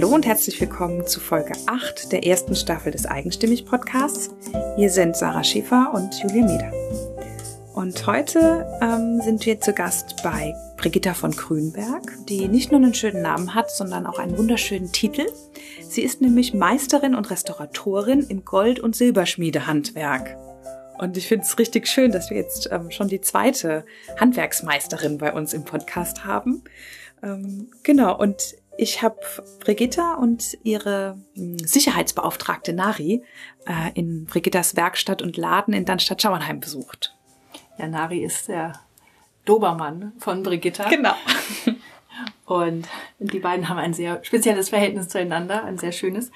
[0.00, 4.30] Hallo und herzlich willkommen zu Folge 8 der ersten Staffel des Eigenstimmig Podcasts.
[4.76, 6.72] Hier sind Sarah Schäfer und Julia Meder.
[7.74, 12.94] Und heute ähm, sind wir zu Gast bei Brigitta von Grünberg, die nicht nur einen
[12.94, 15.26] schönen Namen hat, sondern auch einen wunderschönen Titel.
[15.88, 20.36] Sie ist nämlich Meisterin und Restauratorin im Gold- und Silberschmiedehandwerk.
[21.00, 23.84] Und ich finde es richtig schön, dass wir jetzt ähm, schon die zweite
[24.16, 26.62] Handwerksmeisterin bei uns im Podcast haben.
[27.20, 29.18] Ähm, genau, und ich habe
[29.58, 33.24] Brigitta und ihre hm, Sicherheitsbeauftragte Nari
[33.66, 37.14] äh, in Brigittas Werkstatt und Laden in Dannstadt-Schauernheim besucht.
[37.76, 38.74] Ja, Nari ist der
[39.44, 40.88] Dobermann von Brigitta.
[40.88, 41.14] Genau.
[42.46, 46.30] Und die beiden haben ein sehr spezielles Verhältnis zueinander, ein sehr schönes.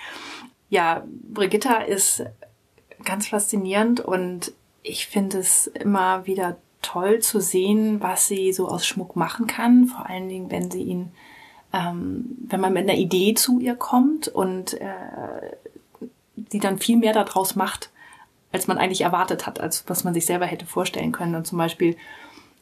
[0.68, 2.24] Ja, Brigitta ist
[3.02, 8.86] ganz faszinierend und ich finde es immer wieder toll zu sehen, was sie so aus
[8.86, 9.86] Schmuck machen kann.
[9.86, 11.12] Vor allen Dingen, wenn sie ihn
[11.72, 14.86] ähm, wenn man mit einer Idee zu ihr kommt und äh,
[16.50, 17.90] sie dann viel mehr daraus macht,
[18.52, 21.34] als man eigentlich erwartet hat, als was man sich selber hätte vorstellen können.
[21.34, 21.96] Und zum Beispiel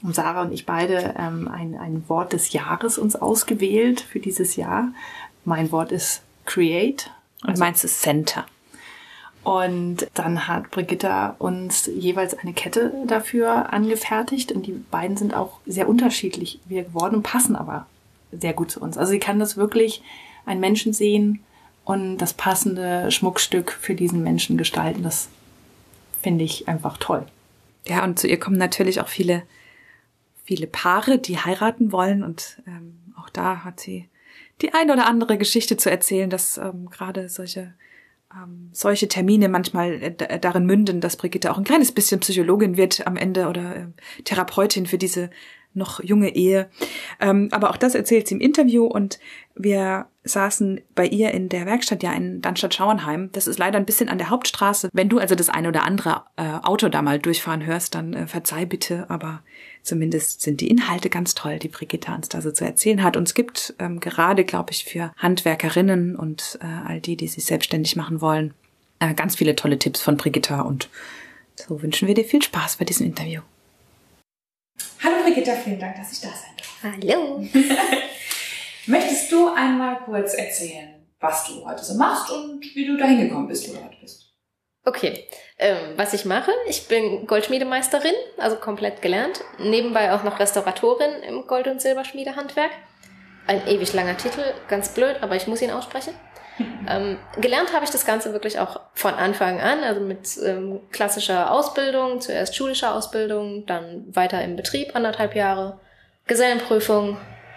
[0.03, 4.57] haben Sarah und ich beide ähm, ein, ein Wort des Jahres uns ausgewählt für dieses
[4.57, 4.93] Jahr.
[5.45, 7.11] Mein Wort ist Create.
[7.43, 8.47] Und also, meins ist Center.
[9.43, 15.61] Und dann hat Brigitta uns jeweils eine Kette dafür angefertigt und die beiden sind auch
[15.65, 17.87] sehr unterschiedlich geworden und passen aber
[18.33, 18.97] sehr gut zu uns.
[18.97, 20.03] Also sie kann das wirklich
[20.47, 21.41] einen Menschen sehen
[21.85, 25.03] und das passende Schmuckstück für diesen Menschen gestalten.
[25.03, 25.29] Das
[26.23, 27.27] finde ich einfach toll.
[27.87, 29.43] Ja, und zu ihr kommen natürlich auch viele,
[30.45, 32.23] viele Paare, die heiraten wollen.
[32.23, 34.09] Und ähm, auch da hat sie
[34.61, 37.75] die ein oder andere Geschichte zu erzählen, dass ähm, gerade solche
[38.35, 43.07] ähm, solche Termine manchmal äh, darin münden, dass Brigitte auch ein kleines bisschen Psychologin wird
[43.07, 43.87] am Ende oder äh,
[44.25, 45.31] Therapeutin für diese
[45.73, 46.69] noch junge Ehe.
[47.21, 49.19] Ähm, aber auch das erzählt sie im Interview und
[49.55, 53.31] wir saßen bei ihr in der Werkstatt ja in Darmstadt-Schauenheim.
[53.33, 54.91] Das ist leider ein bisschen an der Hauptstraße.
[54.93, 58.27] Wenn du also das eine oder andere äh, Auto da mal durchfahren hörst, dann äh,
[58.27, 59.43] verzeih bitte, aber
[59.83, 63.17] zumindest sind die Inhalte ganz toll, die Brigitte uns da so zu erzählen hat.
[63.17, 67.45] Und es gibt ähm, gerade, glaube ich, für Handwerkerinnen und äh, all die, die sich
[67.45, 68.55] selbstständig machen wollen,
[68.99, 70.89] äh, ganz viele tolle Tipps von Brigitta und
[71.57, 73.41] so wünschen wir dir viel Spaß bei diesem Interview.
[75.03, 76.83] Hallo Brigitta, vielen Dank, dass ich da sein darf.
[76.83, 77.43] Hallo.
[78.87, 83.49] Möchtest du einmal kurz erzählen, was du heute so machst und wie du dahin gekommen
[83.49, 84.27] bist, wo du heute bist?
[84.85, 85.27] Okay,
[85.59, 89.43] ähm, was ich mache, ich bin Goldschmiedemeisterin, also komplett gelernt.
[89.59, 92.71] Nebenbei auch noch Restauratorin im Gold- und Silberschmiedehandwerk.
[93.47, 96.15] Ein ewig langer Titel, ganz blöd, aber ich muss ihn aussprechen.
[96.89, 101.53] Ähm, gelernt habe ich das Ganze wirklich auch von Anfang an, also mit ähm, klassischer
[101.53, 105.79] Ausbildung, zuerst schulischer Ausbildung, dann weiter im Betrieb anderthalb Jahre,
[106.27, 107.17] Gesellenprüfung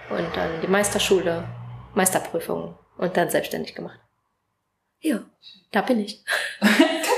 [0.10, 1.44] und dann die Meisterschule,
[1.96, 4.00] Meisterprüfung und dann selbstständig gemacht.
[5.00, 5.24] Ja,
[5.72, 6.24] da bin ich.
[6.62, 6.68] da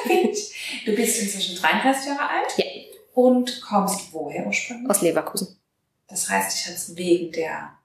[0.07, 0.83] bin ich.
[0.85, 2.57] Du bist inzwischen 33 Jahre alt?
[2.57, 2.65] Ja.
[3.13, 4.89] Und kommst woher ursprünglich?
[4.89, 5.59] Aus Leverkusen.
[6.07, 7.77] Das heißt, ich hatte wegen der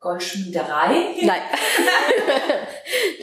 [0.00, 1.14] Goldschmiederei?
[1.22, 1.42] Nein.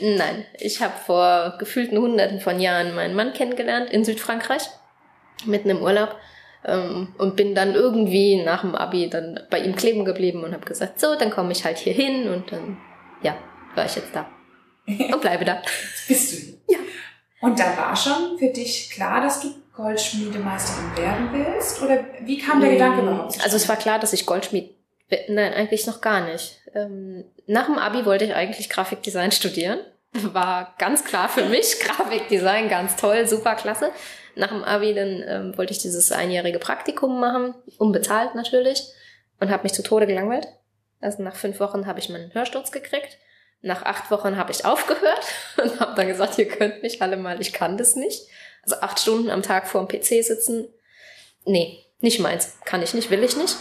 [0.00, 4.62] Nein, ich habe vor gefühlten Hunderten von Jahren meinen Mann kennengelernt in Südfrankreich,
[5.44, 6.16] mitten im Urlaub.
[6.64, 10.66] Ähm, und bin dann irgendwie nach dem Abi dann bei ihm kleben geblieben und habe
[10.66, 12.76] gesagt, so, dann komme ich halt hier hin und dann,
[13.22, 13.36] ja,
[13.74, 14.28] war ich jetzt da.
[14.86, 15.62] Und bleibe da.
[16.08, 16.56] Bist du hier.
[16.68, 16.78] Ja.
[17.40, 21.80] Und da war schon für dich klar, dass du Goldschmiedemeisterin werden willst?
[21.80, 23.40] Oder wie kam der Gedanke überhaupt?
[23.44, 24.74] Also es war klar, dass ich Goldschmied
[25.28, 26.60] Nein, eigentlich noch gar nicht.
[26.74, 29.80] Ähm, nach dem Abi wollte ich eigentlich Grafikdesign studieren.
[30.12, 31.80] War ganz klar für mich.
[31.84, 33.90] Grafikdesign, ganz toll, super klasse.
[34.34, 38.84] Nach dem Abi dann ähm, wollte ich dieses einjährige Praktikum machen, unbezahlt natürlich,
[39.40, 40.46] und habe mich zu Tode gelangweilt.
[41.00, 43.18] Also nach fünf Wochen habe ich meinen Hörsturz gekriegt.
[43.62, 45.26] Nach acht Wochen habe ich aufgehört
[45.62, 48.28] und habe dann gesagt, ihr könnt mich alle mal, ich kann das nicht.
[48.62, 50.68] Also acht Stunden am Tag vor dem PC sitzen,
[51.44, 52.58] nee, nicht meins.
[52.64, 53.56] Kann ich nicht, will ich nicht.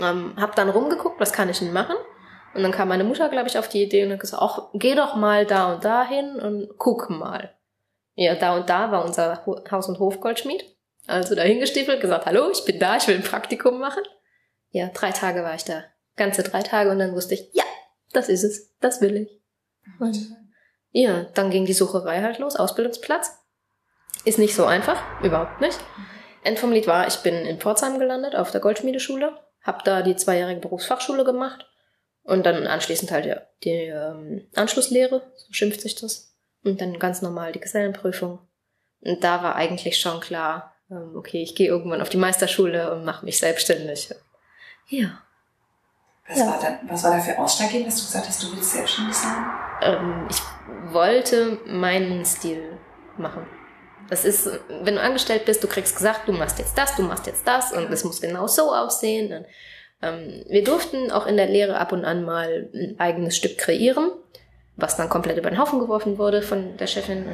[0.00, 1.96] Ähm, hab dann rumgeguckt, was kann ich denn machen?
[2.54, 4.94] Und dann kam meine Mutter, glaube ich, auf die Idee und hat gesagt, ach, geh
[4.94, 7.54] doch mal da und da hin und guck mal.
[8.14, 10.64] Ja, da und da war unser Haus- und Hofgoldschmied.
[11.06, 14.02] Also da hingestiefelt, gesagt, hallo, ich bin da, ich will ein Praktikum machen.
[14.70, 15.84] Ja, drei Tage war ich da.
[16.16, 17.64] Ganze drei Tage und dann wusste ich, ja,
[18.12, 19.40] das ist es, das will ich.
[19.98, 20.18] Und
[20.90, 23.38] ja, dann ging die Sucherei halt los, Ausbildungsplatz.
[24.24, 25.78] Ist nicht so einfach, überhaupt nicht.
[26.44, 30.16] End vom Lied war, ich bin in Pforzheim gelandet, auf der Goldschmiedeschule habe da die
[30.16, 31.66] zweijährige Berufsfachschule gemacht
[32.22, 36.34] und dann anschließend halt ja, die ähm, Anschlusslehre, so schimpft sich das.
[36.64, 38.38] Und dann ganz normal die Gesellenprüfung.
[39.00, 43.04] Und da war eigentlich schon klar, ähm, okay, ich gehe irgendwann auf die Meisterschule und
[43.04, 44.14] mache mich selbstständig.
[44.88, 45.22] Ja.
[46.28, 46.46] Was, ja.
[46.46, 49.44] War da, was war da für ausschlaggebend, dass du gesagt hast, du willst selbstständig sein?
[49.82, 50.40] ähm, ich
[50.92, 52.78] wollte meinen Stil
[53.16, 53.46] machen.
[54.08, 54.48] Das ist,
[54.82, 57.72] wenn du angestellt bist, du kriegst gesagt, du machst jetzt das, du machst jetzt das
[57.72, 59.46] und es muss genau so aussehen.
[60.02, 64.10] Ähm, wir durften auch in der Lehre ab und an mal ein eigenes Stück kreieren,
[64.76, 67.24] was dann komplett über den Haufen geworfen wurde von der Chefin.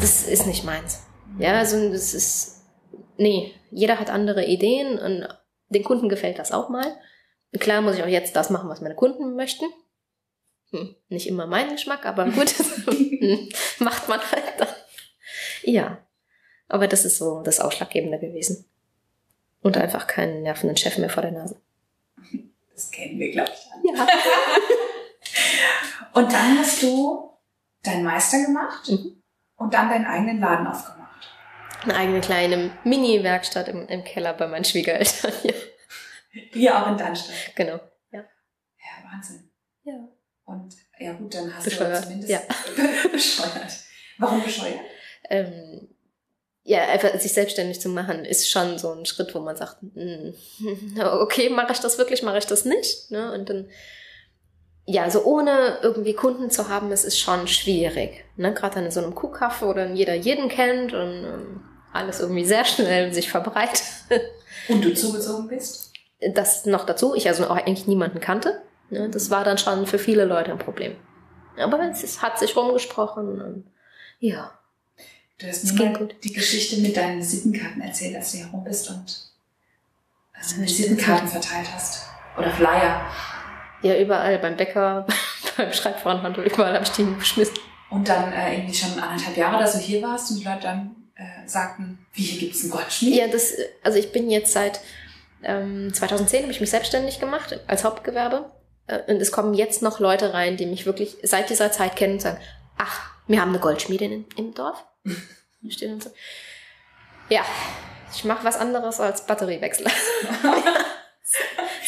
[0.00, 1.06] Das ist nicht meins.
[1.38, 2.64] Ja, also das ist,
[3.16, 5.28] nee, jeder hat andere Ideen und
[5.68, 6.86] den Kunden gefällt das auch mal.
[7.58, 9.66] Klar muss ich auch jetzt das machen, was meine Kunden möchten.
[10.70, 12.54] Hm, nicht immer mein Geschmack, aber gut,
[13.78, 14.68] macht man halt dann.
[15.62, 15.98] Ja,
[16.68, 18.64] aber das ist so das Ausschlaggebende gewesen.
[19.62, 21.60] Und einfach keinen nervenden Chef mehr vor der Nase.
[22.72, 23.94] Das kennen wir, glaube ich.
[23.94, 24.06] Ja.
[26.14, 27.30] und dann hast du
[27.82, 29.22] deinen Meister gemacht mhm.
[29.56, 31.28] und dann deinen eigenen Laden aufgemacht.
[31.82, 35.32] Eine eigene kleine Mini-Werkstatt im, im Keller bei meinen Schwiegereltern.
[36.32, 36.42] Ja.
[36.52, 37.56] Hier auch in Darmstadt.
[37.56, 37.80] Genau.
[38.12, 38.20] Ja.
[38.20, 39.50] Ja, Wahnsinn.
[39.82, 39.94] Ja.
[40.44, 41.98] Und ja gut, dann hast bescheuert.
[41.98, 42.40] du zumindest ja.
[43.12, 43.72] bescheuert.
[44.18, 44.78] Warum bescheuert?
[45.28, 45.88] Ähm,
[46.62, 50.34] ja, einfach sich selbstständig zu machen, ist schon so ein Schritt, wo man sagt, hm,
[51.20, 53.10] okay, mache ich das wirklich, mache ich das nicht?
[53.10, 53.32] Ne?
[53.32, 53.68] Und dann,
[54.84, 58.24] ja, also ohne irgendwie Kunden zu haben, es ist schon schwierig.
[58.36, 58.52] Ne?
[58.52, 61.60] Gerade in so einem Kuhkaffee, wo dann jeder jeden kennt und ähm,
[61.92, 63.82] alles irgendwie sehr schnell sich verbreitet.
[64.68, 65.92] Und du zugezogen bist?
[66.34, 68.62] Das noch dazu, ich also auch eigentlich niemanden kannte.
[68.90, 69.08] Ne?
[69.08, 70.96] Das war dann schon für viele Leute ein Problem.
[71.56, 73.64] Aber es hat sich rumgesprochen und
[74.18, 74.52] ja.
[75.40, 78.90] Du hast mir mal die Geschichte mit deinen Visitenkarten erzählt, als du hier rum bist
[78.90, 79.30] und
[80.34, 82.06] also Visitenkarten verteilt hast.
[82.36, 83.06] Oder Flyer.
[83.82, 85.06] Ja, überall, beim Bäcker,
[85.56, 87.54] beim Schreibwarenhandel, überall habe ich die geschmissen.
[87.88, 90.94] Und dann äh, irgendwie schon anderthalb Jahre, dass du hier warst und die Leute dann
[91.14, 93.14] äh, sagten, wie hier gibt's einen Goldschmied?
[93.14, 94.80] Ja, das, also ich bin jetzt seit
[95.42, 98.50] ähm, 2010 habe ich mich selbstständig gemacht als Hauptgewerbe.
[98.86, 102.14] Äh, und es kommen jetzt noch Leute rein, die mich wirklich seit dieser Zeit kennen
[102.14, 102.38] und sagen,
[102.76, 104.84] ach, wir haben eine Goldschmiede in, im Dorf.
[105.68, 106.10] Stehen und so.
[107.28, 107.44] Ja,
[108.12, 109.90] ich mache was anderes als Batteriewechsler.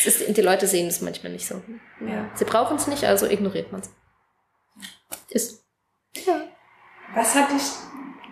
[0.07, 1.63] ist, die Leute sehen es manchmal nicht so.
[2.07, 2.31] Ja.
[2.35, 3.91] Sie brauchen es nicht, also ignoriert man es.
[5.31, 5.65] Ist.
[6.27, 6.43] Ja.
[7.15, 7.63] Was hat dich,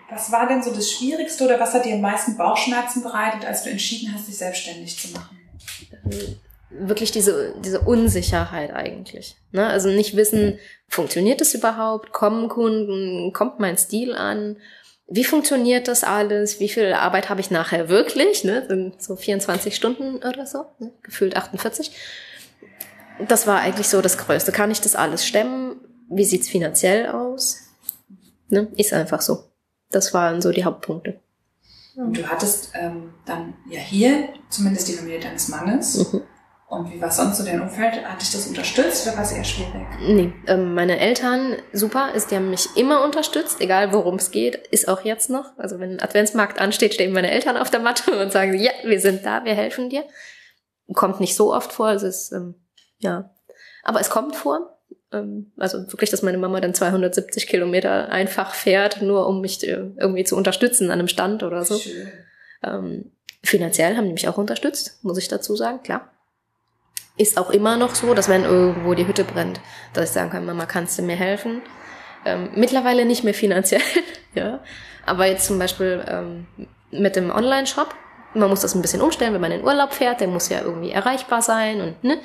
[0.09, 3.63] was war denn so das Schwierigste oder was hat dir am meisten Bauchschmerzen bereitet, als
[3.63, 5.39] du entschieden hast, dich selbstständig zu machen?
[6.73, 9.35] Wirklich diese, diese Unsicherheit eigentlich.
[9.51, 9.67] Ne?
[9.67, 12.11] Also nicht wissen, funktioniert das überhaupt?
[12.11, 13.33] Kommen Kunden?
[13.33, 14.57] Kommt mein Stil an?
[15.07, 16.61] Wie funktioniert das alles?
[16.61, 18.45] Wie viel Arbeit habe ich nachher wirklich?
[18.45, 18.65] Ne?
[18.67, 20.91] Sind so 24 Stunden oder so, ne?
[21.03, 21.91] gefühlt 48.
[23.27, 24.53] Das war eigentlich so das Größte.
[24.53, 25.81] Kann ich das alles stemmen?
[26.09, 27.59] Wie sieht's finanziell aus?
[28.47, 28.69] Ne?
[28.77, 29.43] Ist einfach so.
[29.89, 31.19] Das waren so die Hauptpunkte.
[31.95, 36.13] Und du hattest ähm, dann ja hier zumindest die Familie deines Mannes.
[36.13, 36.21] Mhm.
[36.71, 38.01] Und wie war sonst so dein Umfeld?
[38.05, 39.85] Hat dich das unterstützt oder war es eher schwierig?
[39.99, 44.55] Nee, ähm, meine Eltern, super, ist, die haben mich immer unterstützt, egal worum es geht,
[44.67, 45.57] ist auch jetzt noch.
[45.57, 49.01] Also wenn ein Adventsmarkt ansteht, stehen meine Eltern auf der Matte und sagen, ja, wir
[49.01, 50.05] sind da, wir helfen dir.
[50.93, 52.55] Kommt nicht so oft vor, es ist, ähm,
[52.99, 53.35] ja.
[53.83, 54.79] Aber es kommt vor.
[55.11, 59.91] Ähm, also wirklich, dass meine Mama dann 270 Kilometer einfach fährt, nur um mich äh,
[59.97, 61.77] irgendwie zu unterstützen an einem Stand oder so.
[61.77, 62.09] Schön.
[62.63, 63.11] Ähm,
[63.43, 66.09] finanziell haben die mich auch unterstützt, muss ich dazu sagen, klar
[67.17, 69.59] ist auch immer noch so, dass wenn irgendwo die Hütte brennt,
[69.93, 71.61] dass ich sagen kann, Mama, kannst du mir helfen?
[72.25, 73.81] Ähm, mittlerweile nicht mehr finanziell,
[74.33, 74.59] ja.
[75.05, 76.47] Aber jetzt zum Beispiel ähm,
[76.91, 77.93] mit dem Online-Shop,
[78.33, 80.91] man muss das ein bisschen umstellen, wenn man in Urlaub fährt, der muss ja irgendwie
[80.91, 82.19] erreichbar sein und ne.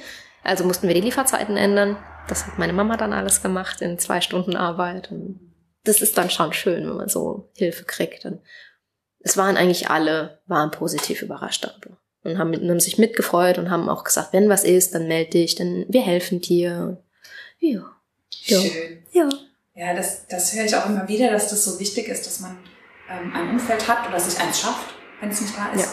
[0.45, 1.97] Also mussten wir die Lieferzeiten ändern.
[2.29, 5.11] Das hat meine Mama dann alles gemacht in zwei Stunden Arbeit.
[5.11, 5.41] Und
[5.83, 8.25] das ist dann schon schön, wenn man so Hilfe kriegt.
[8.25, 8.41] Und
[9.19, 13.89] es waren eigentlich alle, waren positiv überrascht darüber und haben, haben sich mitgefreut und haben
[13.89, 16.99] auch gesagt, wenn was ist, dann melde dich, dann wir helfen dir.
[17.61, 17.85] Ja.
[18.45, 18.61] ja.
[18.61, 19.03] Schön.
[19.13, 19.29] Ja.
[19.75, 22.57] Ja, das, das höre ich auch immer wieder, dass das so wichtig ist, dass man
[23.11, 25.85] ähm, ein Umfeld hat oder sich eins schafft, wenn es nicht da ist.
[25.85, 25.93] Ja.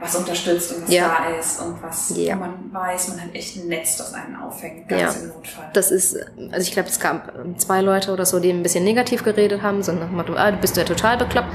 [0.00, 1.08] Was unterstützt und was ja.
[1.08, 2.36] da ist und was ja.
[2.36, 5.22] man weiß, man hat echt ein Netz, das einen auffängt, ganz ja.
[5.22, 5.68] im Notfall.
[5.72, 6.16] Das ist,
[6.52, 9.60] also ich glaube, es gab ähm, zwei Leute oder so, die ein bisschen negativ geredet
[9.60, 11.48] haben, so nach dem Motto, ah, du bist ja total bekloppt.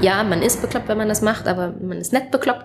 [0.00, 2.64] Ja, man ist bekloppt, wenn man das macht, aber man ist nicht bekloppt.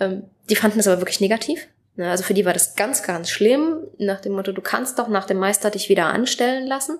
[0.00, 1.68] Ähm, die fanden es aber wirklich negativ.
[1.96, 5.08] Ne, also für die war das ganz, ganz schlimm, nach dem Motto, du kannst doch
[5.08, 6.98] nach dem Meister dich wieder anstellen lassen.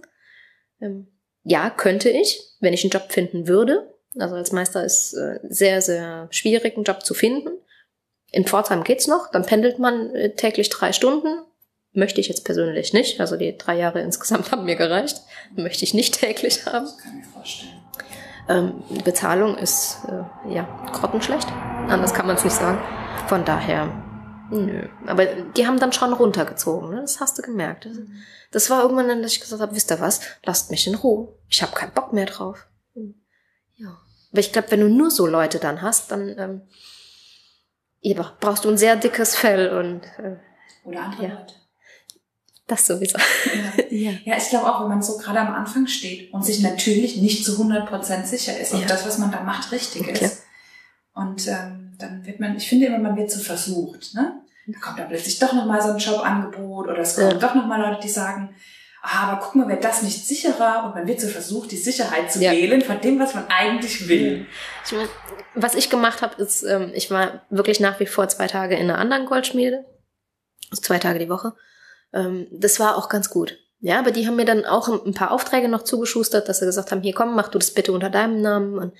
[0.80, 1.08] Ähm,
[1.42, 3.92] ja, könnte ich, wenn ich einen Job finden würde.
[4.18, 7.50] Also als Meister ist äh, sehr, sehr schwierig, einen Job zu finden.
[8.30, 11.42] In Pforzheim geht's noch, dann pendelt man äh, täglich drei Stunden.
[11.92, 13.20] Möchte ich jetzt persönlich nicht.
[13.20, 15.20] Also die drei Jahre insgesamt haben mir gereicht.
[15.56, 16.86] Möchte ich nicht täglich haben.
[16.86, 17.83] Das kann ich mir vorstellen.
[18.48, 21.48] Ähm, Bezahlung ist äh, ja grottenschlecht.
[21.88, 22.78] Anders kann man es nicht sagen.
[23.26, 23.88] Von daher,
[24.50, 24.88] Nö.
[25.06, 27.00] Aber die haben dann schon runtergezogen, ne?
[27.00, 27.88] das hast du gemerkt.
[28.50, 31.34] Das, war irgendwann dann, dass ich gesagt habe, wisst ihr was, lasst mich in Ruhe.
[31.48, 32.66] Ich habe keinen Bock mehr drauf.
[33.76, 33.98] Ja.
[34.30, 36.62] Aber ich glaube, wenn du nur so Leute dann hast, dann ähm,
[38.40, 40.36] brauchst du ein sehr dickes Fell und äh,
[40.84, 41.34] oder andere ja.
[41.34, 41.54] Leute.
[42.66, 43.18] Das sowieso.
[43.18, 44.12] Ja, ja.
[44.25, 47.44] ja ich glaube auch, wenn man so gerade am Anfang steht und sich natürlich nicht
[47.44, 48.87] zu 100% sicher ist, ob ja.
[48.87, 50.25] das, was man da macht, richtig okay.
[50.25, 50.44] ist.
[51.12, 54.14] Und ähm, dann wird man, ich finde immer, man wird so versucht.
[54.14, 54.40] Ne?
[54.66, 57.38] Da kommt dann plötzlich doch nochmal so ein Jobangebot oder es kommen ja.
[57.38, 58.54] doch nochmal Leute, die sagen,
[59.02, 60.85] ah, aber guck mal, wäre das nicht sicherer?
[60.85, 62.50] Und man wird so versucht, die Sicherheit zu ja.
[62.52, 64.47] wählen von dem, was man eigentlich will.
[64.87, 65.09] Ich mein,
[65.54, 68.90] was ich gemacht habe, ist, ähm, ich war wirklich nach wie vor zwei Tage in
[68.90, 69.85] einer anderen Goldschmiede.
[70.71, 71.52] Also zwei Tage die Woche.
[72.14, 73.59] Ähm, das war auch ganz gut.
[73.80, 76.90] Ja, aber die haben mir dann auch ein paar Aufträge noch zugeschustert, dass sie gesagt
[76.90, 78.78] haben, hier komm, mach du das bitte unter deinem Namen.
[78.78, 78.94] Und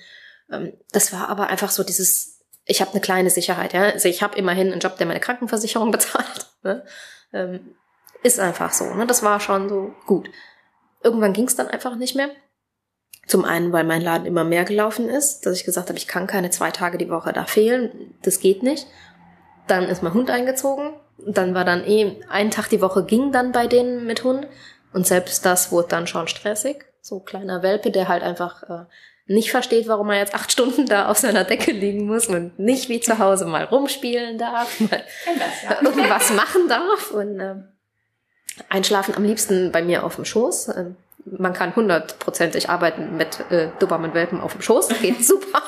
[0.51, 3.83] ähm, das war aber einfach so dieses, ich habe eine kleine Sicherheit, ja.
[3.83, 6.45] Also ich habe immerhin einen Job, der meine Krankenversicherung bezahlt.
[6.61, 6.85] Ne?
[7.33, 7.75] Ähm,
[8.21, 8.93] ist einfach so.
[8.93, 9.07] Ne?
[9.07, 10.29] Das war schon so gut.
[11.01, 12.29] Irgendwann ging es dann einfach nicht mehr.
[13.27, 16.27] Zum einen, weil mein Laden immer mehr gelaufen ist, dass ich gesagt habe, ich kann
[16.27, 18.13] keine zwei Tage die Woche da fehlen.
[18.21, 18.85] Das geht nicht.
[19.67, 23.51] Dann ist mein Hund eingezogen dann war dann eh, ein Tag die Woche ging dann
[23.51, 24.47] bei denen mit Hund.
[24.93, 26.85] Und selbst das wurde dann schon stressig.
[27.01, 28.85] So kleiner Welpe, der halt einfach äh,
[29.27, 32.89] nicht versteht, warum er jetzt acht Stunden da auf seiner Decke liegen muss und nicht
[32.89, 35.03] wie zu Hause mal rumspielen darf, mal
[35.63, 35.81] ja.
[35.81, 37.55] irgendwas machen darf und äh,
[38.69, 40.69] einschlafen am liebsten bei mir auf dem Schoß.
[40.69, 40.85] Äh,
[41.25, 44.89] man kann hundertprozentig arbeiten mit äh, Dobermann-Welpen auf dem Schoß.
[45.01, 45.63] Geht super.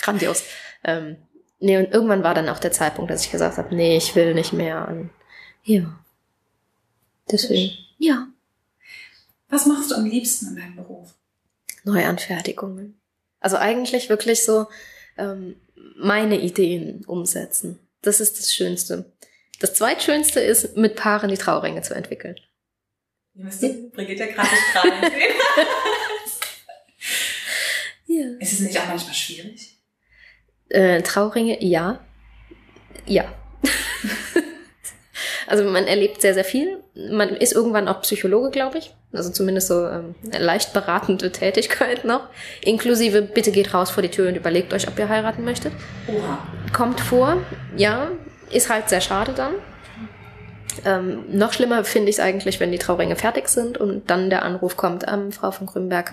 [0.00, 0.42] Grandios.
[0.82, 1.16] Ähm,
[1.64, 4.34] nee, und irgendwann war dann auch der Zeitpunkt, dass ich gesagt habe, nee, ich will
[4.34, 4.86] nicht mehr.
[4.88, 5.10] Und,
[5.64, 5.98] ja.
[7.30, 8.28] Deswegen, ja.
[9.48, 11.14] Was machst du am liebsten in deinem Beruf?
[11.84, 13.00] Neuanfertigungen.
[13.40, 14.66] Also eigentlich wirklich so
[15.16, 15.56] ähm,
[15.96, 17.78] meine Ideen umsetzen.
[18.02, 19.12] Das ist das Schönste.
[19.60, 22.36] Das zweitschönste ist, mit Paaren die Trauringe zu entwickeln.
[23.34, 23.60] Ihr müsst
[23.92, 25.00] Brigitte gerade strahlen
[28.06, 28.18] sehen.
[28.18, 28.38] ja.
[28.40, 29.78] Ist es nicht auch manchmal schwierig?
[30.74, 32.00] Äh, Trauringe, ja.
[33.06, 33.26] Ja.
[35.46, 36.82] also man erlebt sehr, sehr viel.
[36.96, 38.92] Man ist irgendwann auch Psychologe, glaube ich.
[39.12, 42.22] Also zumindest so ähm, leicht beratende Tätigkeit noch.
[42.60, 45.72] Inklusive, bitte geht raus vor die Tür und überlegt euch, ob ihr heiraten möchtet.
[46.08, 46.38] Oha.
[46.72, 47.36] Kommt vor,
[47.76, 48.10] ja.
[48.50, 49.54] Ist halt sehr schade dann.
[50.84, 54.42] Ähm, noch schlimmer finde ich es eigentlich, wenn die Trauringe fertig sind und dann der
[54.42, 56.12] Anruf kommt, ähm, Frau von Grünberg,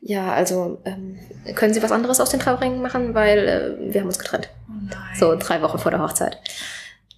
[0.00, 1.18] ja, also ähm,
[1.54, 4.48] können Sie was anderes aus den Trauringen machen, weil äh, wir haben uns getrennt.
[4.68, 6.38] Oh so drei Wochen vor der Hochzeit.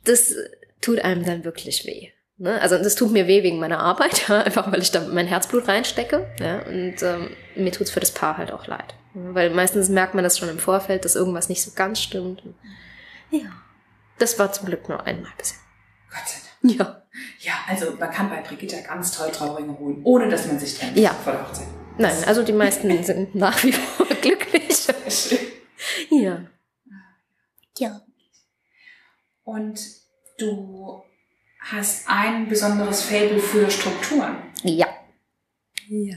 [0.05, 0.35] Das
[0.81, 2.09] tut einem dann wirklich weh.
[2.39, 2.59] Ne?
[2.63, 5.69] Also das tut mir weh wegen meiner Arbeit, ja, einfach weil ich da mein Herzblut
[5.69, 6.27] reinstecke.
[6.41, 8.95] Ja, und ähm, mir tut's für das Paar halt auch leid.
[9.13, 12.43] Weil meistens merkt man das schon im Vorfeld, dass irgendwas nicht so ganz stimmt.
[13.31, 13.51] Ja.
[14.19, 15.59] Das war zum Glück nur einmal bisher.
[16.11, 16.79] Gott sei Dank.
[16.79, 17.03] Ja.
[17.41, 20.97] Ja, also man kann bei Brigitte ganz toll Trauringe holen, ohne dass man sich trennt
[20.97, 21.11] ja.
[21.13, 21.67] vor der Hochzeit.
[22.01, 24.87] Nein, also die meisten sind nach wie vor glücklich.
[26.11, 26.47] ja.
[27.79, 28.01] Ja.
[29.45, 29.81] Und
[30.39, 31.03] du
[31.61, 34.39] hast ein besonderes Fable für Strukturen.
[34.63, 34.89] Ja.
[35.89, 36.17] Ja.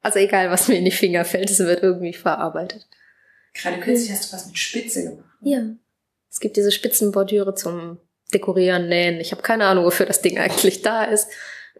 [0.00, 2.86] Also egal, was mir in die Finger fällt, es wird irgendwie verarbeitet.
[3.54, 5.38] Gerade kürzlich hast du was mit Spitze gemacht.
[5.42, 5.62] Ja.
[6.30, 7.98] Es gibt diese Spitzenbordüre zum
[8.32, 9.20] Dekorieren, Nähen.
[9.20, 11.28] Ich habe keine Ahnung, wofür das Ding eigentlich da ist.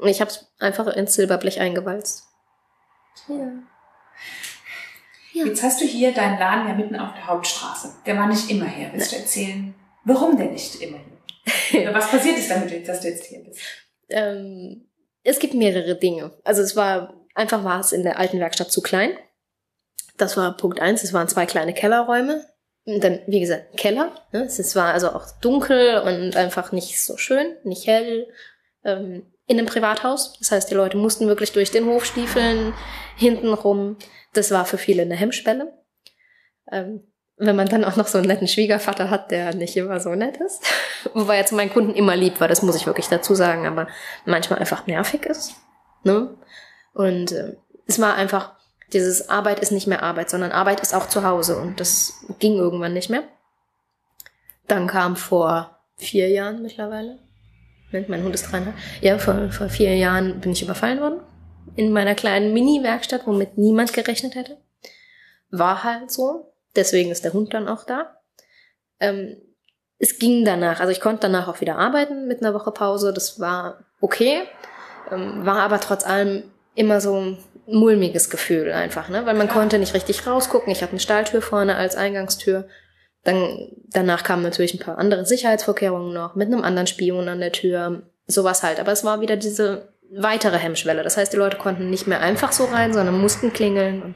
[0.04, 2.24] Ich habe es einfach ins Silberblech eingewalzt.
[3.28, 3.52] Ja.
[5.32, 5.44] ja.
[5.46, 7.94] Jetzt hast du hier deinen Laden ja mitten auf der Hauptstraße.
[8.06, 8.90] Der war nicht immer her.
[8.92, 11.82] Willst du erzählen, warum der nicht immer hier?
[11.82, 13.60] Oder was passiert ist damit, dass du jetzt hier bist?
[14.08, 14.86] Ähm,
[15.22, 16.32] es gibt mehrere Dinge.
[16.44, 19.16] Also es war, einfach war es in der alten Werkstatt zu klein.
[20.16, 21.02] Das war Punkt eins.
[21.02, 22.46] Es waren zwei kleine Kellerräume.
[22.86, 24.12] Und dann, wie gesagt, Keller.
[24.32, 24.44] Ne?
[24.44, 28.28] Es war also auch dunkel und einfach nicht so schön, nicht hell.
[28.84, 30.38] Ähm, in einem Privathaus.
[30.38, 32.72] Das heißt, die Leute mussten wirklich durch den Hof stiefeln,
[33.16, 33.96] hintenrum.
[34.32, 35.72] Das war für viele eine Hemmschwelle.
[36.70, 37.02] Ähm,
[37.36, 40.36] wenn man dann auch noch so einen netten Schwiegervater hat, der nicht immer so nett
[40.38, 40.62] ist.
[41.14, 43.88] Wobei er zu meinen Kunden immer lieb war, das muss ich wirklich dazu sagen, aber
[44.24, 45.54] manchmal einfach nervig ist.
[46.04, 46.36] Ne?
[46.92, 48.52] Und äh, es war einfach,
[48.92, 52.56] dieses Arbeit ist nicht mehr Arbeit, sondern Arbeit ist auch zu Hause und das ging
[52.56, 53.24] irgendwann nicht mehr.
[54.68, 57.18] Dann kam vor vier Jahren mittlerweile,
[58.08, 58.74] mein Hund ist dran.
[59.00, 61.20] Ja, vor, vor vier Jahren bin ich überfallen worden.
[61.76, 64.58] In meiner kleinen Mini-Werkstatt, womit niemand gerechnet hätte.
[65.50, 66.52] War halt so.
[66.76, 68.20] Deswegen ist der Hund dann auch da.
[69.00, 69.36] Ähm,
[69.98, 70.80] es ging danach.
[70.80, 73.12] Also ich konnte danach auch wieder arbeiten mit einer Woche Pause.
[73.12, 74.42] Das war okay.
[75.10, 79.24] Ähm, war aber trotz allem immer so ein mulmiges Gefühl einfach, ne?
[79.24, 80.70] Weil man konnte nicht richtig rausgucken.
[80.72, 82.68] Ich hatte eine Stahltür vorne als Eingangstür.
[83.24, 87.52] Dann, danach kamen natürlich ein paar andere Sicherheitsvorkehrungen noch, mit einem anderen Spion an der
[87.52, 88.80] Tür, sowas halt.
[88.80, 91.02] Aber es war wieder diese weitere Hemmschwelle.
[91.02, 94.02] Das heißt, die Leute konnten nicht mehr einfach so rein, sondern mussten klingeln.
[94.02, 94.14] Und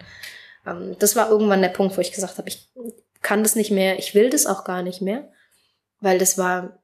[0.66, 2.68] ähm, das war irgendwann der Punkt, wo ich gesagt habe, ich
[3.22, 5.28] kann das nicht mehr, ich will das auch gar nicht mehr,
[6.00, 6.78] weil das war,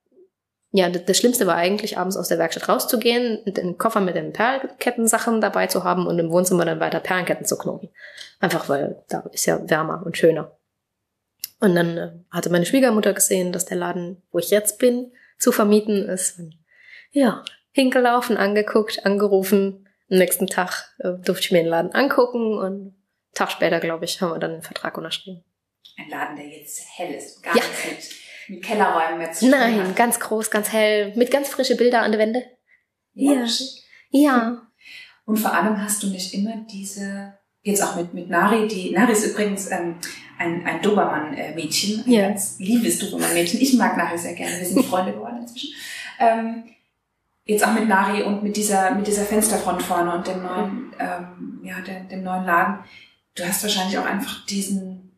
[0.72, 5.40] ja, das Schlimmste war eigentlich, abends aus der Werkstatt rauszugehen, den Koffer mit den Perlenkettensachen
[5.40, 7.90] dabei zu haben und im Wohnzimmer dann weiter Perlenketten zu knoten.
[8.40, 10.50] Einfach weil da ist ja wärmer und schöner.
[11.64, 15.50] Und dann äh, hatte meine Schwiegermutter gesehen, dass der Laden, wo ich jetzt bin, zu
[15.50, 16.38] vermieten ist.
[16.38, 16.58] Und
[17.10, 17.42] ja,
[17.72, 19.88] hingelaufen, angeguckt, angerufen.
[20.10, 24.04] Am nächsten Tag äh, durfte ich mir den Laden angucken und einen Tag später, glaube
[24.04, 25.42] ich, haben wir dann den Vertrag unterschrieben.
[25.96, 27.62] Ein Laden, der jetzt hell ist, gar ja.
[27.62, 28.12] nicht
[28.50, 29.96] mit, Kellerräumen mehr zu tun Nein, hat.
[29.96, 32.44] ganz groß, ganz hell, mit ganz frischen Bildern an der Wände.
[33.14, 33.32] Ja.
[33.32, 33.46] Ja.
[34.10, 34.62] ja.
[35.24, 39.12] Und vor allem hast du nicht immer diese, jetzt auch mit, mit Nari, die, Nari
[39.12, 39.96] ist übrigens ähm,
[40.38, 42.28] ein, ein Dobermann-Mädchen, ein ja.
[42.28, 43.60] ganz liebes Dobermann-Mädchen.
[43.60, 45.70] Ich mag Nari sehr gerne, wir sind Freunde geworden inzwischen.
[46.20, 46.64] Ähm,
[47.46, 51.60] jetzt auch mit Nari und mit dieser, mit dieser Fensterfront vorne und dem neuen, ähm,
[51.64, 52.84] ja, dem, dem neuen Laden.
[53.34, 55.12] Du hast wahrscheinlich auch einfach diesen,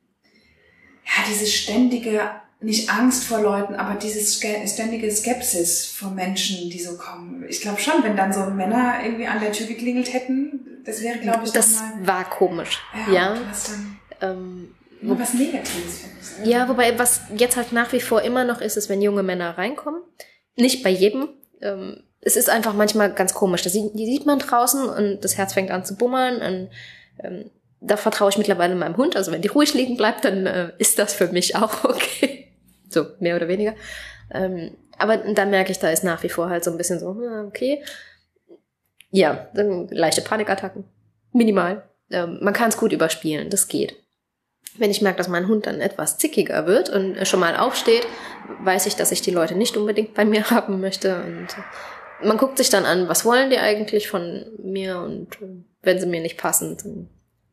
[1.05, 6.97] ja, diese ständige, nicht Angst vor Leuten, aber dieses ständige Skepsis vor Menschen, die so
[6.97, 7.45] kommen.
[7.49, 11.19] Ich glaube schon, wenn dann so Männer irgendwie an der Tür geklingelt hätten, das wäre,
[11.19, 12.81] glaube ich, Das mal, war komisch.
[13.09, 13.12] Ja.
[13.12, 13.35] ja.
[14.21, 16.49] Dann, ähm, nur was Negatives, finde ich.
[16.49, 19.59] Ja, wobei, was jetzt halt nach wie vor immer noch ist, ist, wenn junge Männer
[19.59, 20.00] reinkommen.
[20.57, 21.28] Nicht bei jedem.
[21.61, 23.62] Ähm, es ist einfach manchmal ganz komisch.
[23.62, 26.37] Das sieht, die sieht man draußen und das Herz fängt an zu bummern.
[26.37, 26.71] Und,
[27.23, 27.50] ähm,
[27.81, 29.16] da vertraue ich mittlerweile meinem Hund.
[29.16, 32.49] Also wenn die ruhig liegen bleibt, dann äh, ist das für mich auch okay.
[32.88, 33.75] so, mehr oder weniger.
[34.33, 37.11] Ähm, aber da merke ich, da ist nach wie vor halt so ein bisschen so,
[37.11, 37.83] hm, okay.
[39.17, 40.85] Ja, dann leichte Panikattacken.
[41.33, 41.89] Minimal.
[42.11, 43.97] Ähm, man kann es gut überspielen, das geht.
[44.77, 48.07] Wenn ich merke, dass mein Hund dann etwas zickiger wird und schon mal aufsteht,
[48.61, 51.17] weiß ich, dass ich die Leute nicht unbedingt bei mir haben möchte.
[51.23, 51.47] Und
[52.23, 56.07] man guckt sich dann an, was wollen die eigentlich von mir und äh, wenn sie
[56.07, 57.09] mir nicht passen, dann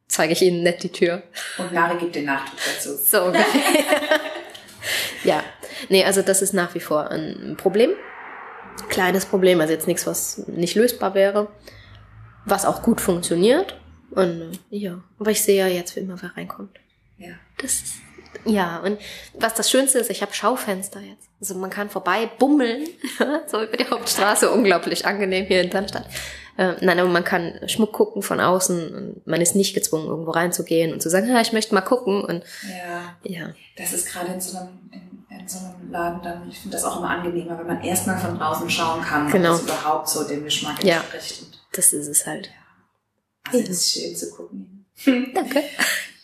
[0.09, 1.23] zeige ich ihnen nett die Tür.
[1.57, 2.97] Und Nare gibt den Nachdruck dazu.
[2.97, 3.61] So ungefähr.
[5.23, 5.41] ja,
[5.87, 7.91] nee, also das ist nach wie vor ein Problem.
[8.89, 11.47] Kleines Problem, also jetzt nichts, was nicht lösbar wäre,
[12.45, 13.77] was auch gut funktioniert.
[14.11, 16.79] Und äh, ja, aber ich sehe ja jetzt, wie immer wer reinkommt.
[17.17, 17.33] Ja.
[17.57, 17.93] Das ist,
[18.45, 18.99] ja, und
[19.39, 21.29] was das Schönste ist, ich habe Schaufenster jetzt.
[21.39, 22.87] Also man kann vorbei bummeln,
[23.47, 26.05] so über die Hauptstraße, unglaublich angenehm hier in Darmstadt.
[26.57, 30.31] Äh, nein, aber man kann Schmuck gucken von außen und man ist nicht gezwungen, irgendwo
[30.31, 32.23] reinzugehen und zu sagen, ja, ich möchte mal gucken.
[32.23, 33.49] Und, ja, ja.
[33.75, 35.12] Das ist gerade in so einem, in,
[35.43, 38.37] in so einem Laden dann, ich finde das auch immer angenehmer, wenn man erstmal von
[38.37, 39.55] draußen schauen kann, genau.
[39.55, 40.97] ob das überhaupt so dem Geschmack ja.
[40.97, 41.41] entspricht.
[41.41, 42.47] Und das ist es halt.
[42.47, 42.53] Ja.
[43.45, 43.67] Also ja.
[43.67, 44.85] das ist schön zu gucken.
[45.05, 45.63] Danke.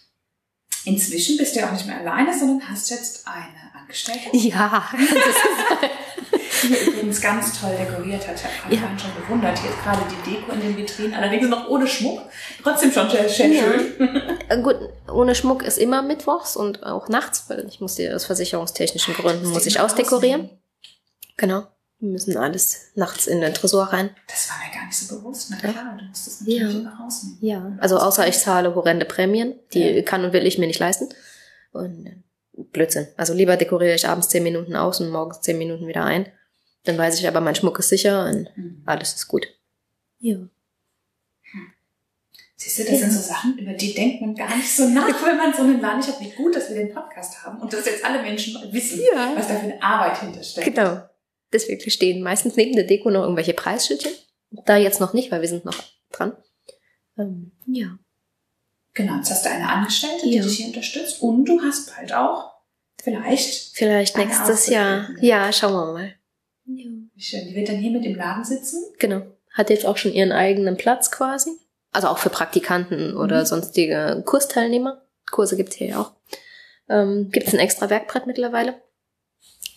[0.85, 4.35] Inzwischen bist du ja auch nicht mehr alleine, sondern hast jetzt eine Angestellte.
[4.37, 4.89] Ja.
[6.63, 8.35] die übrigens ganz toll dekoriert hat.
[8.69, 8.99] Ich habe ja.
[8.99, 9.59] schon bewundert.
[9.59, 12.21] Hier ist gerade die Deko in den Vitrinen, allerdings noch ohne Schmuck.
[12.63, 13.63] Trotzdem schon sehr, sehr ja.
[13.63, 14.39] schön.
[14.47, 14.77] Äh, gut,
[15.13, 19.49] ohne Schmuck ist immer mittwochs und auch nachts, weil ich muss dir aus versicherungstechnischen Gründen
[19.49, 20.49] muss ich ausdekorieren.
[21.37, 21.67] Genau.
[21.99, 24.11] Wir müssen alles nachts in den Tresor rein.
[24.27, 25.49] Das war mir gar nicht so bewusst.
[25.51, 26.69] Na klar, du musst das natürlich ja.
[26.69, 27.37] immer rausnehmen.
[27.41, 30.01] Ja, also außer ich zahle horrende Prämien, die ja.
[30.01, 31.09] kann und will ich mir nicht leisten.
[31.73, 32.15] Und äh,
[32.71, 33.07] Blödsinn.
[33.17, 36.27] Also lieber dekoriere ich abends zehn Minuten aus und morgens zehn Minuten wieder ein.
[36.85, 38.83] Dann weiß ich aber, mein Schmuck ist sicher und mhm.
[38.85, 39.47] alles ist gut.
[40.19, 40.37] Ja.
[42.61, 42.99] Siehst du, das ja.
[42.99, 45.79] sind so Sachen, über die denkt man gar nicht so nach, wenn man so einen
[45.79, 46.19] Laden nicht hat.
[46.19, 49.31] Wie gut, dass wir den Podcast haben und dass jetzt alle Menschen mal wissen, ja.
[49.33, 50.75] was da für eine Arbeit hintersteckt.
[50.75, 51.01] Genau.
[51.53, 54.11] Deswegen stehen meistens neben der Deko noch irgendwelche Preisschildchen.
[54.65, 56.35] Da jetzt noch nicht, weil wir sind noch dran.
[57.17, 57.97] Ähm, ja.
[58.93, 60.43] Genau, jetzt hast du eine Angestellte, die ja.
[60.43, 62.55] dich hier unterstützt und du hast bald auch
[63.01, 63.77] vielleicht.
[63.77, 65.07] Vielleicht nächstes Jahr.
[65.21, 66.15] Ja, schauen wir mal.
[66.65, 66.89] Ja.
[67.15, 67.47] Wie schön.
[67.47, 68.83] Die wird dann hier mit im Laden sitzen?
[68.99, 69.21] Genau.
[69.53, 71.51] Hat jetzt auch schon ihren eigenen Platz quasi.
[71.91, 73.45] Also auch für Praktikanten oder mhm.
[73.45, 75.01] sonstige Kursteilnehmer.
[75.31, 76.11] Kurse gibt's hier ja auch.
[76.87, 78.81] Ähm, gibt's ein extra Werkbrett mittlerweile.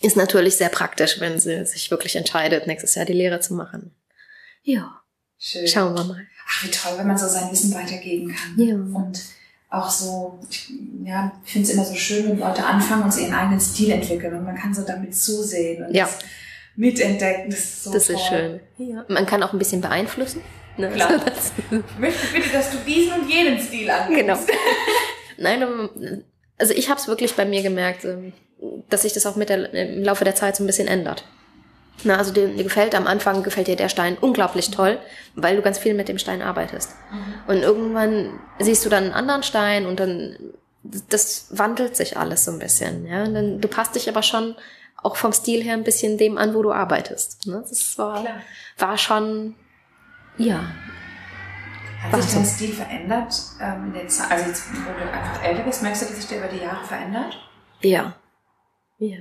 [0.01, 3.95] Ist natürlich sehr praktisch, wenn sie sich wirklich entscheidet, nächstes Jahr die Lehre zu machen.
[4.63, 4.99] Ja.
[5.37, 5.67] Schön.
[5.67, 6.27] Schauen wir mal.
[6.47, 8.65] Ach, wie toll, wenn man so sein Wissen weitergeben kann.
[8.65, 8.75] Ja.
[8.75, 9.21] Und
[9.69, 10.71] auch so, ich,
[11.03, 13.91] ja, ich finde es immer so schön, wenn Leute anfangen und sie ihren eigenen Stil
[13.91, 16.05] entwickeln und man kann so damit zusehen und ja.
[16.05, 16.19] das
[16.75, 17.49] mitentdecken.
[17.49, 18.15] Das ist so Das toll.
[18.15, 18.59] ist schön.
[18.77, 19.05] Ja.
[19.07, 20.41] Man kann auch ein bisschen beeinflussen.
[20.77, 20.89] Ne?
[20.89, 21.09] Klar.
[21.09, 24.19] Also das ich möchte bitte, dass du diesen und jenen Stil annimmst.
[24.19, 24.39] Genau.
[25.37, 26.23] Nein,
[26.57, 28.33] also ich habe es wirklich bei mir gemerkt, ähm,
[28.89, 31.25] dass sich das auch mit der, im Laufe der Zeit so ein bisschen ändert.
[32.03, 34.99] Na, also dir, dir gefällt am Anfang gefällt dir der Stein unglaublich toll,
[35.35, 36.91] weil du ganz viel mit dem Stein arbeitest.
[37.11, 37.33] Mhm.
[37.47, 40.35] Und irgendwann siehst du dann einen anderen Stein und dann
[40.83, 43.05] das wandelt sich alles so ein bisschen.
[43.05, 43.25] Ja?
[43.27, 44.55] Dann, du passt dich aber schon
[45.01, 47.47] auch vom Stil her ein bisschen dem an, wo du arbeitest.
[47.47, 47.63] Ne?
[47.67, 48.25] Das war,
[48.77, 49.55] war schon,
[50.37, 50.63] ja.
[52.11, 53.33] Hat sich dein Stil verändert?
[53.61, 56.39] Ähm, in den also jetzt, wo du einfach älter bist, merkst du, dass sich der
[56.39, 57.37] über die Jahre verändert?
[57.81, 58.15] Ja.
[58.97, 59.17] Ja.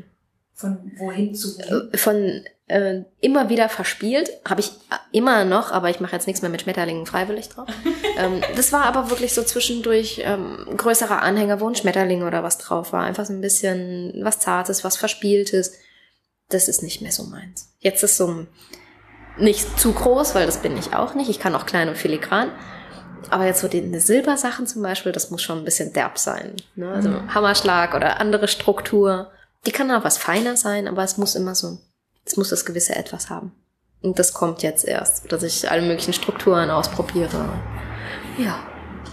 [0.54, 1.92] Von wohin zu wohin?
[1.92, 4.72] Äh, von äh, immer wieder verspielt, habe ich
[5.12, 7.68] immer noch, aber ich mache jetzt nichts mehr mit Schmetterlingen freiwillig drauf.
[8.18, 12.58] ähm, das war aber wirklich so zwischendurch ähm, größerer Anhänger, wo ein Schmetterling oder was
[12.58, 13.04] drauf war.
[13.04, 15.74] Einfach so ein bisschen was Zartes, was Verspieltes.
[16.48, 17.72] Das ist nicht mehr so meins.
[17.78, 18.46] Jetzt ist so
[19.38, 21.30] nicht zu groß, weil das bin ich auch nicht.
[21.30, 22.50] Ich kann auch klein und filigran.
[23.30, 26.54] Aber jetzt so die Silbersachen zum Beispiel, das muss schon ein bisschen derb sein.
[26.74, 26.90] Ne?
[26.92, 27.34] Also mhm.
[27.34, 29.30] Hammerschlag oder andere Struktur.
[29.64, 31.78] Die kann auch was feiner sein, aber es muss immer so,
[32.24, 33.52] es muss das gewisse Etwas haben.
[34.02, 37.48] Und das kommt jetzt erst, dass ich alle möglichen Strukturen ausprobiere.
[38.36, 38.58] Ja.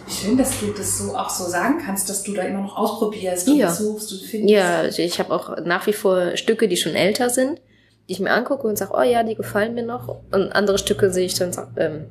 [0.08, 3.48] Schön, dass du das so auch so sagen kannst, dass du da immer noch ausprobierst
[3.48, 3.72] und ja.
[3.72, 4.52] suchst und findest.
[4.52, 7.62] Ja, ich habe auch nach wie vor Stücke, die schon älter sind,
[8.10, 10.08] die ich mir angucke und sage, oh ja, die gefallen mir noch.
[10.32, 12.08] Und andere Stücke sehe ich dann und sage, ähm,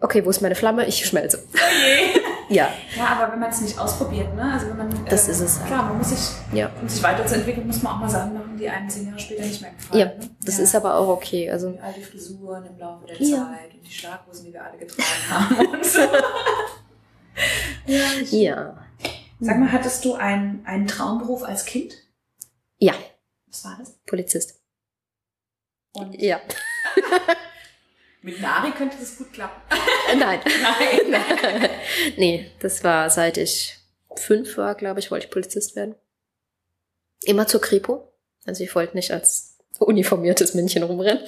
[0.00, 0.86] okay, wo ist meine Flamme?
[0.86, 1.38] Ich schmelze.
[2.50, 2.54] Je.
[2.54, 2.68] Ja.
[2.94, 4.52] Ja, aber wenn man es nicht ausprobiert, ne?
[4.52, 5.64] Also wenn man das äh, ist es.
[5.64, 6.70] Klar, man muss sich, ja.
[6.82, 9.62] um sich weiterzuentwickeln, muss man auch mal Sachen machen, die einem zehn Jahre später nicht
[9.62, 10.00] mehr gefallen.
[10.00, 10.30] Ja, ne?
[10.44, 10.64] das ja.
[10.64, 11.50] ist aber auch okay.
[11.50, 13.36] Also die alte Frisuren im Laufe der ja.
[13.36, 16.00] Zeit und die Schlaghosen, die wir alle getragen haben und so.
[17.86, 18.08] ja.
[18.30, 18.76] ja.
[19.40, 21.94] Sag mal, hattest du einen, einen Traumberuf als Kind?
[22.78, 22.92] Ja.
[23.50, 23.98] Was war das?
[24.06, 24.60] Polizist.
[25.92, 26.40] Und ja.
[28.22, 29.60] Mit Nari könnte das gut klappen.
[30.10, 30.40] Äh, nein.
[31.08, 31.70] Nein.
[32.16, 33.78] nee, das war seit ich
[34.16, 35.94] fünf war, glaube ich, wollte ich Polizist werden.
[37.24, 38.12] Immer zur Kripo.
[38.46, 41.24] Also ich wollte nicht als uniformiertes Männchen rumrennen.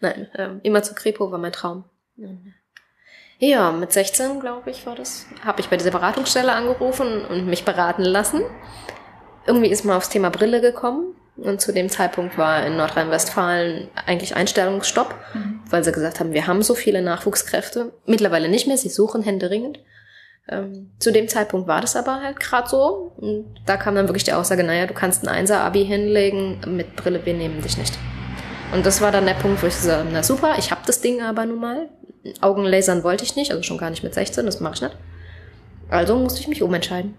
[0.00, 1.84] Nein, ähm, immer zur Kripo war mein Traum.
[3.38, 7.64] Ja, mit 16, glaube ich, war das, habe ich bei dieser Beratungsstelle angerufen und mich
[7.64, 8.42] beraten lassen.
[9.46, 11.16] Irgendwie ist man aufs Thema Brille gekommen.
[11.36, 15.60] Und zu dem Zeitpunkt war in Nordrhein-Westfalen eigentlich Einstellungsstopp, mhm.
[15.70, 17.92] weil sie gesagt haben, wir haben so viele Nachwuchskräfte.
[18.06, 19.80] Mittlerweile nicht mehr, sie suchen händeringend.
[20.48, 23.12] Ähm, zu dem Zeitpunkt war das aber halt gerade so.
[23.16, 27.24] Und da kam dann wirklich die Aussage, naja, du kannst ein Einser-Abi hinlegen, mit Brille,
[27.24, 27.96] wir nehmen dich nicht.
[28.72, 31.00] Und das war dann der Punkt, wo ich gesagt habe, na super, ich habe das
[31.00, 31.88] Ding aber nun mal.
[32.40, 34.96] Augenlasern wollte ich nicht, also schon gar nicht mit 16, das mache ich nicht.
[35.88, 37.14] Also musste ich mich umentscheiden.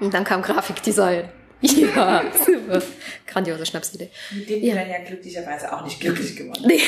[0.00, 1.28] Und dann kam Grafikdesign.
[1.60, 2.82] Ja, super.
[3.26, 4.10] Grandiose Schnapsidee.
[4.32, 4.74] Mit dem ja.
[4.74, 6.64] bin ja glücklicherweise auch nicht glücklich geworden.
[6.66, 6.80] Nee.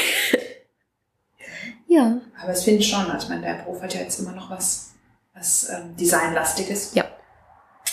[1.88, 2.20] ja.
[2.40, 4.50] Aber es finde ich schon, also ich meine, der Beruf hat ja jetzt immer noch
[4.50, 4.92] was,
[5.34, 6.94] was ähm, Designlastiges.
[6.94, 7.04] Ja.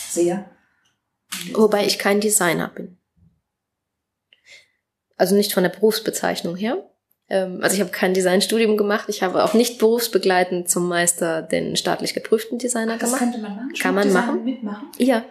[0.09, 0.49] Sehr.
[1.53, 2.97] Wobei ich kein Designer bin.
[5.17, 6.89] Also nicht von der Berufsbezeichnung her.
[7.29, 9.05] Ähm, also ich habe kein Designstudium gemacht.
[9.07, 13.19] Ich habe auch nicht berufsbegleitend zum Meister den staatlich geprüften Designer das gemacht.
[13.19, 13.73] könnte man machen.
[13.79, 14.43] Kann man machen.
[14.43, 14.87] Mitmachen?
[14.97, 15.23] Ja.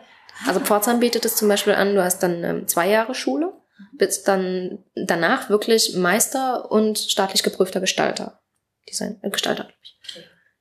[0.47, 3.53] Also Pforzheim bietet es zum Beispiel an, du hast dann ähm, zwei Jahre Schule,
[3.93, 8.41] bist dann danach wirklich Meister und staatlich geprüfter Gestalter.
[8.89, 9.99] Design, äh, Gestalter, glaube ich.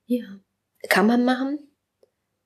[0.05, 0.25] Ja.
[0.89, 1.59] Kann man machen.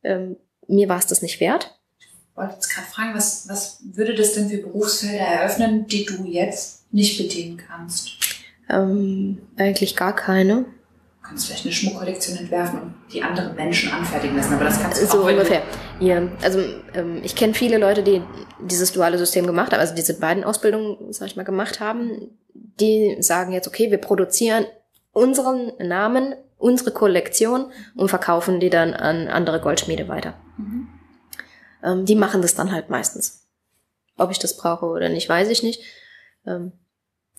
[0.03, 0.37] Ähm,
[0.67, 1.79] mir war es das nicht wert.
[1.99, 6.23] Ich wollte jetzt gerade fragen, was, was würde das denn für Berufsfelder eröffnen, die du
[6.25, 8.11] jetzt nicht bedienen kannst?
[8.69, 10.65] Ähm, eigentlich gar keine
[11.27, 15.05] kannst vielleicht eine Schmuckkollektion entwerfen und die anderen Menschen anfertigen lassen, aber das kannst du
[15.05, 15.61] so auch, ungefähr.
[15.99, 16.59] Ja, also
[16.93, 18.21] ähm, ich kenne viele Leute, die
[18.61, 23.17] dieses duale System gemacht haben, also diese beiden Ausbildungen, sag ich mal, gemacht haben, die
[23.19, 24.65] sagen jetzt, okay, wir produzieren
[25.11, 30.35] unseren Namen, unsere Kollektion und verkaufen die dann an andere Goldschmiede weiter.
[30.57, 30.87] Mhm.
[31.83, 33.47] Ähm, die machen das dann halt meistens.
[34.17, 35.81] Ob ich das brauche oder nicht, weiß ich nicht.
[36.45, 36.71] Ähm,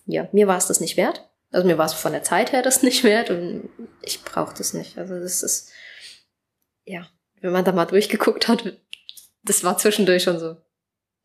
[0.05, 1.28] ja, mir war es das nicht wert.
[1.51, 3.69] Also mir war es von der Zeit her das nicht wert und
[4.01, 4.97] ich brauche das nicht.
[4.97, 5.71] Also das ist,
[6.85, 7.07] ja,
[7.41, 8.77] wenn man da mal durchgeguckt hat,
[9.43, 10.57] das war zwischendurch schon so,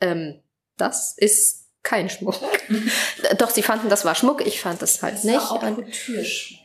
[0.00, 0.40] ähm,
[0.76, 2.40] das ist kein Schmuck.
[3.38, 5.36] Doch, sie fanden, das war Schmuck, ich fand das halt das nicht.
[5.36, 6.60] War auch Kulturschmuck.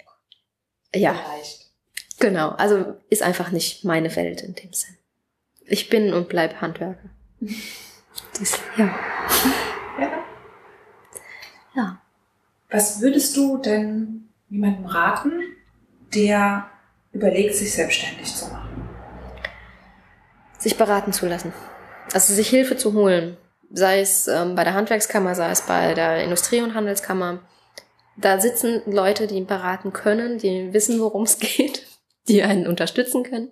[0.95, 1.13] Ja.
[1.13, 1.69] Vielleicht.
[2.19, 4.97] Genau, also ist einfach nicht meine Welt in dem Sinn.
[5.65, 7.09] Ich bin und bleib Handwerker.
[8.37, 8.99] Das, ja.
[9.97, 10.25] Ja.
[11.73, 12.01] Ja.
[12.71, 15.31] Was würdest du denn jemandem raten,
[16.13, 16.69] der
[17.11, 18.87] überlegt, sich selbstständig zu machen?
[20.59, 21.51] Sich beraten zu lassen.
[22.13, 23.37] Also sich Hilfe zu holen.
[23.71, 27.39] Sei es ähm, bei der Handwerkskammer, sei es bei der Industrie- und Handelskammer.
[28.17, 31.87] Da sitzen Leute, die ihn beraten können, die wissen, worum es geht,
[32.27, 33.49] die einen unterstützen können.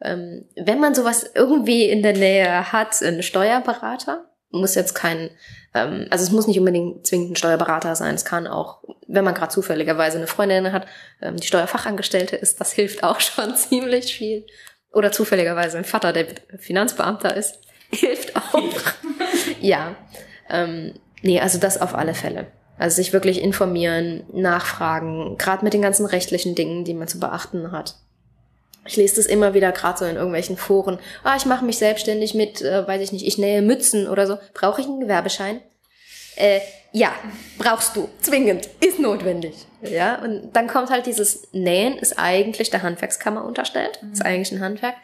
[0.00, 5.30] Ähm, wenn man sowas irgendwie in der Nähe hat, ein Steuerberater, muss jetzt kein,
[5.74, 8.14] ähm, also es muss nicht unbedingt zwingend ein Steuerberater sein.
[8.14, 10.86] Es kann auch, wenn man gerade zufälligerweise eine Freundin hat,
[11.20, 14.46] ähm, die Steuerfachangestellte ist, das hilft auch schon ziemlich viel.
[14.92, 16.26] Oder zufälligerweise ein Vater, der
[16.58, 17.58] Finanzbeamter ist.
[17.90, 18.62] Hilft auch.
[19.60, 19.96] ja.
[20.48, 22.46] Ähm, nee, also das auf alle Fälle.
[22.78, 27.72] Also sich wirklich informieren, nachfragen, gerade mit den ganzen rechtlichen Dingen, die man zu beachten
[27.72, 27.96] hat.
[28.86, 30.98] Ich lese das immer wieder gerade so in irgendwelchen Foren.
[31.22, 34.38] Ah, ich mache mich selbstständig mit, äh, weiß ich nicht, ich nähe Mützen oder so.
[34.52, 35.60] Brauche ich einen Gewerbeschein?
[36.36, 36.60] Äh,
[36.92, 37.12] ja,
[37.58, 38.08] brauchst du.
[38.20, 38.68] Zwingend.
[38.80, 39.54] Ist notwendig.
[39.82, 43.98] Ja, und dann kommt halt dieses Nähen, ist eigentlich der Handwerkskammer unterstellt.
[44.02, 44.12] Mhm.
[44.12, 44.94] Ist eigentlich ein Handwerk.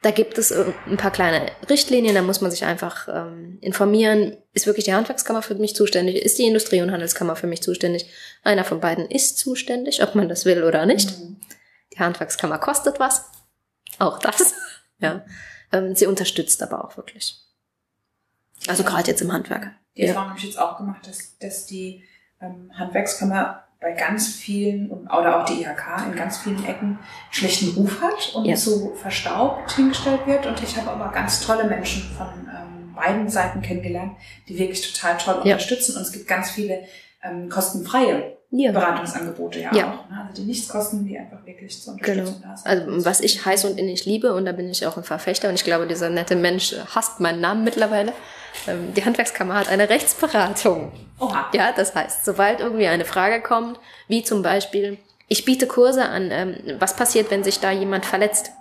[0.00, 4.36] Da gibt es ein paar kleine Richtlinien, da muss man sich einfach ähm, informieren.
[4.54, 6.16] Ist wirklich die Handwerkskammer für mich zuständig?
[6.16, 8.06] Ist die Industrie- und Handelskammer für mich zuständig?
[8.44, 11.18] Einer von beiden ist zuständig, ob man das will oder nicht.
[11.18, 11.36] Mhm.
[11.98, 13.24] Die Handwerkskammer kostet was.
[13.98, 14.54] Auch das.
[14.98, 15.22] ja.
[15.72, 17.42] Ähm, sie unterstützt aber auch wirklich.
[18.66, 19.70] Also gerade jetzt im Handwerk.
[19.96, 20.30] Die Erfahrung ja.
[20.30, 22.04] habe ich jetzt auch gemacht, dass, dass die
[22.40, 26.98] ähm, Handwerkskammer bei ganz vielen oder auch die IHK in ganz vielen Ecken
[27.30, 28.56] schlechten Ruf hat und ja.
[28.56, 30.46] zu verstaubt hingestellt wird.
[30.46, 34.16] Und ich habe aber ganz tolle Menschen von ähm, beiden Seiten kennengelernt,
[34.48, 35.54] die wirklich total toll ja.
[35.54, 35.96] unterstützen.
[35.96, 36.84] Und es gibt ganz viele
[37.22, 38.72] ähm, kostenfreie ja.
[38.72, 39.92] Beratungsangebote ja, ja.
[39.92, 40.10] auch.
[40.10, 40.26] Ne?
[40.28, 42.48] Also die nichts kosten, die einfach wirklich zu unterstützen genau.
[42.50, 42.66] da sind.
[42.66, 45.54] Also was ich heiß und innig liebe, und da bin ich auch ein Verfechter, und
[45.54, 48.12] ich glaube, dieser nette Mensch hasst meinen Namen mittlerweile,
[48.66, 50.92] ähm, die Handwerkskammer hat eine Rechtsberatung.
[51.20, 51.50] Oha.
[51.52, 56.30] Ja, das heißt, sobald irgendwie eine Frage kommt, wie zum Beispiel, ich biete Kurse an,
[56.30, 58.52] ähm, was passiert, wenn sich da jemand verletzt?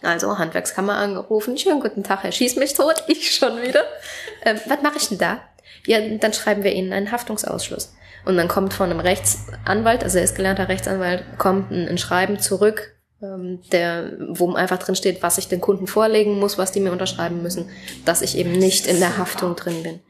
[0.00, 3.84] Also Handwerkskammer angerufen, schönen guten Tag, er schießt mich tot, ich schon wieder.
[4.44, 5.40] Ähm, was mache ich denn da?
[5.86, 7.92] Ja, dann schreiben wir Ihnen einen Haftungsausschluss.
[8.24, 12.38] Und dann kommt von einem Rechtsanwalt, also er ist gelernter Rechtsanwalt, kommt ein, ein Schreiben
[12.38, 16.80] zurück, ähm, der, wo einfach drin steht, was ich den Kunden vorlegen muss, was die
[16.80, 17.68] mir unterschreiben müssen,
[18.04, 20.00] dass ich eben nicht in der Haftung drin bin.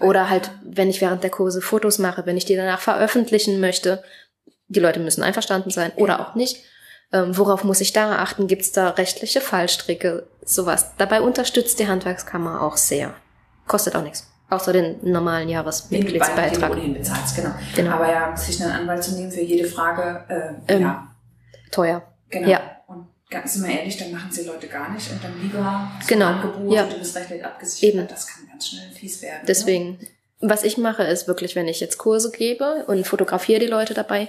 [0.00, 4.02] Oder halt, wenn ich während der Kurse Fotos mache, wenn ich die danach veröffentlichen möchte,
[4.68, 6.64] die Leute müssen einverstanden sein oder auch nicht.
[7.12, 8.46] Ähm, worauf muss ich da achten?
[8.48, 10.28] Gibt es da rechtliche Fallstricke?
[10.44, 10.92] Sowas.
[10.98, 13.14] Dabei unterstützt die Handwerkskammer auch sehr.
[13.66, 14.30] Kostet auch nichts.
[14.50, 16.52] Außer den normalen Jahresmitgliedsbeitrag.
[16.52, 17.50] Den, den ohnehin bezahlst, genau.
[17.74, 17.90] genau.
[17.92, 21.14] Aber ja, sich einen Anwalt zu nehmen für jede Frage, äh, ähm, ja.
[21.70, 22.02] Teuer.
[22.30, 22.48] Genau.
[22.48, 22.60] Ja.
[22.86, 26.26] Und ganz mal ehrlich, dann machen sie Leute gar nicht und dann lieber so genau.
[26.26, 26.84] Angebot ja.
[26.84, 27.94] und du bist rechtlich abgesichert.
[27.94, 28.08] Eben.
[28.08, 29.40] Das kann ganz schnell fies werden.
[29.40, 29.46] Ne?
[29.46, 29.98] Deswegen, ne?
[30.40, 34.28] was ich mache, ist wirklich, wenn ich jetzt Kurse gebe und fotografiere die Leute dabei,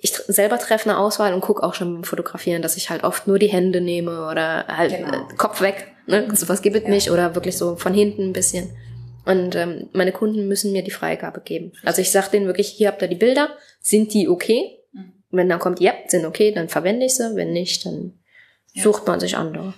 [0.00, 3.26] ich selber treffe eine Auswahl und gucke auch schon beim Fotografieren, dass ich halt oft
[3.26, 5.28] nur die Hände nehme oder halt genau.
[5.28, 5.92] äh, Kopf weg.
[6.06, 6.28] Ne?
[6.36, 6.88] Sowas gibt es ja.
[6.90, 8.70] nicht oder wirklich so von hinten ein bisschen.
[9.28, 11.72] Und ähm, meine Kunden müssen mir die Freigabe geben.
[11.84, 14.78] Also ich sage denen wirklich, hier habt ihr die Bilder, sind die okay?
[15.30, 17.36] wenn dann kommt, ja, sind okay, dann verwende ich sie.
[17.36, 18.12] Wenn nicht, dann
[18.72, 18.82] ja.
[18.82, 19.74] sucht man sich andere.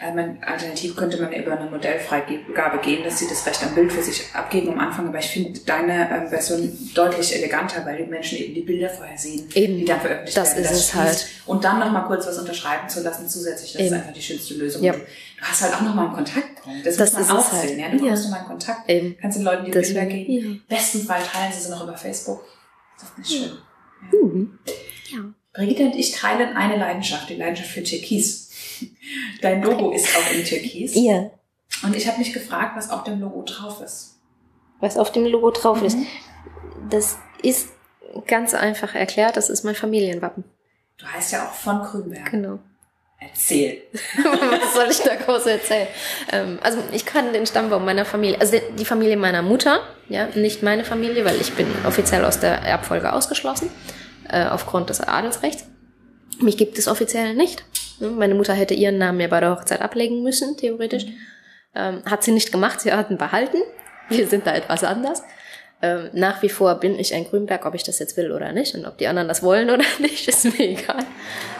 [0.00, 3.92] Also man, alternativ könnte man über eine Modellfreigabe gehen, dass sie das Recht am Bild
[3.92, 5.08] für sich abgeben am Anfang.
[5.08, 9.18] Aber ich finde deine ähm, Version deutlich eleganter, weil die Menschen eben die Bilder vorher
[9.18, 9.78] sehen, eben.
[9.78, 10.62] die dann veröffentlicht das werden.
[10.62, 11.26] Das ist es halt.
[11.46, 13.94] Und dann nochmal kurz was unterschreiben zu lassen zusätzlich, das eben.
[13.94, 14.84] ist einfach die schönste Lösung.
[14.84, 14.94] Ja.
[15.38, 16.84] Du hast halt auch nochmal einen Kontaktpunkt.
[16.84, 17.82] Das, das muss man auch sehen.
[17.82, 17.92] Halt.
[17.92, 17.98] Ja?
[17.98, 18.14] Du ja.
[18.14, 18.90] nochmal einen Kontakt.
[18.90, 19.16] Eben.
[19.20, 20.32] Kannst den Leuten die das Bilder geben.
[20.32, 20.76] Ja.
[20.76, 22.44] Besten Fall teilen sie sie noch über Facebook.
[22.98, 23.58] Das ist nicht schön.
[24.12, 24.18] Ja.
[24.18, 24.58] Mhm.
[25.10, 25.18] Ja.
[25.52, 28.50] Brigitte und ich teilen eine Leidenschaft, die Leidenschaft für Türkis.
[29.40, 30.92] Dein Logo ist auch in Türkis.
[30.94, 31.30] Ja.
[31.84, 34.18] Und ich habe mich gefragt, was auf dem Logo drauf ist.
[34.80, 35.86] Was auf dem Logo drauf mhm.
[35.86, 35.98] ist?
[36.90, 37.68] Das ist
[38.26, 40.44] ganz einfach erklärt, das ist mein Familienwappen.
[40.96, 42.30] Du heißt ja auch von Grünberg.
[42.30, 42.58] Genau.
[43.20, 43.82] Erzähl.
[44.22, 45.88] Was soll ich da groß erzählen?
[46.30, 50.62] Ähm, also ich kann den Stammbaum meiner Familie, also die Familie meiner Mutter, ja, nicht
[50.62, 53.70] meine Familie, weil ich bin offiziell aus der Erbfolge ausgeschlossen
[54.28, 55.64] äh, aufgrund des Adelsrechts.
[56.40, 57.64] Mich gibt es offiziell nicht.
[57.98, 61.06] Meine Mutter hätte ihren Namen ja bei der Hochzeit ablegen müssen, theoretisch.
[61.74, 63.58] Ähm, hat sie nicht gemacht, sie hat ihn behalten.
[64.08, 65.22] Wir sind da etwas anders.
[65.80, 68.74] Ähm, nach wie vor bin ich ein Grünberg, ob ich das jetzt will oder nicht.
[68.74, 71.04] Und ob die anderen das wollen oder nicht, ist mir egal.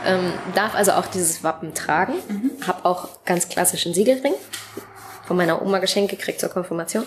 [0.06, 2.14] Ähm, darf also auch dieses Wappen tragen.
[2.28, 2.50] Mhm.
[2.66, 4.34] Hab auch ganz klassischen Siegelring.
[5.26, 7.06] Von meiner Oma geschenkt gekriegt zur Konfirmation.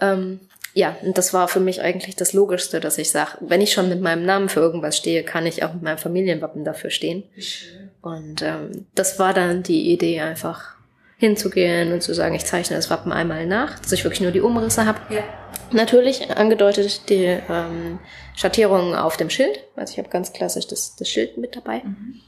[0.00, 0.40] Ähm,
[0.72, 3.88] ja, und das war für mich eigentlich das Logischste, dass ich sage, wenn ich schon
[3.88, 7.24] mit meinem Namen für irgendwas stehe, kann ich auch mit meinem Familienwappen dafür stehen.
[8.02, 10.76] Und ähm, das war dann die Idee, einfach
[11.20, 14.40] hinzugehen und zu sagen, ich zeichne das Wappen einmal nach, dass ich wirklich nur die
[14.40, 15.00] Umrisse habe.
[15.14, 15.22] Ja.
[15.70, 17.98] Natürlich angedeutet die ähm,
[18.34, 19.60] Schattierungen auf dem Schild.
[19.76, 21.82] Also ich habe ganz klassisch das, das Schild mit dabei.
[21.84, 22.22] Mhm.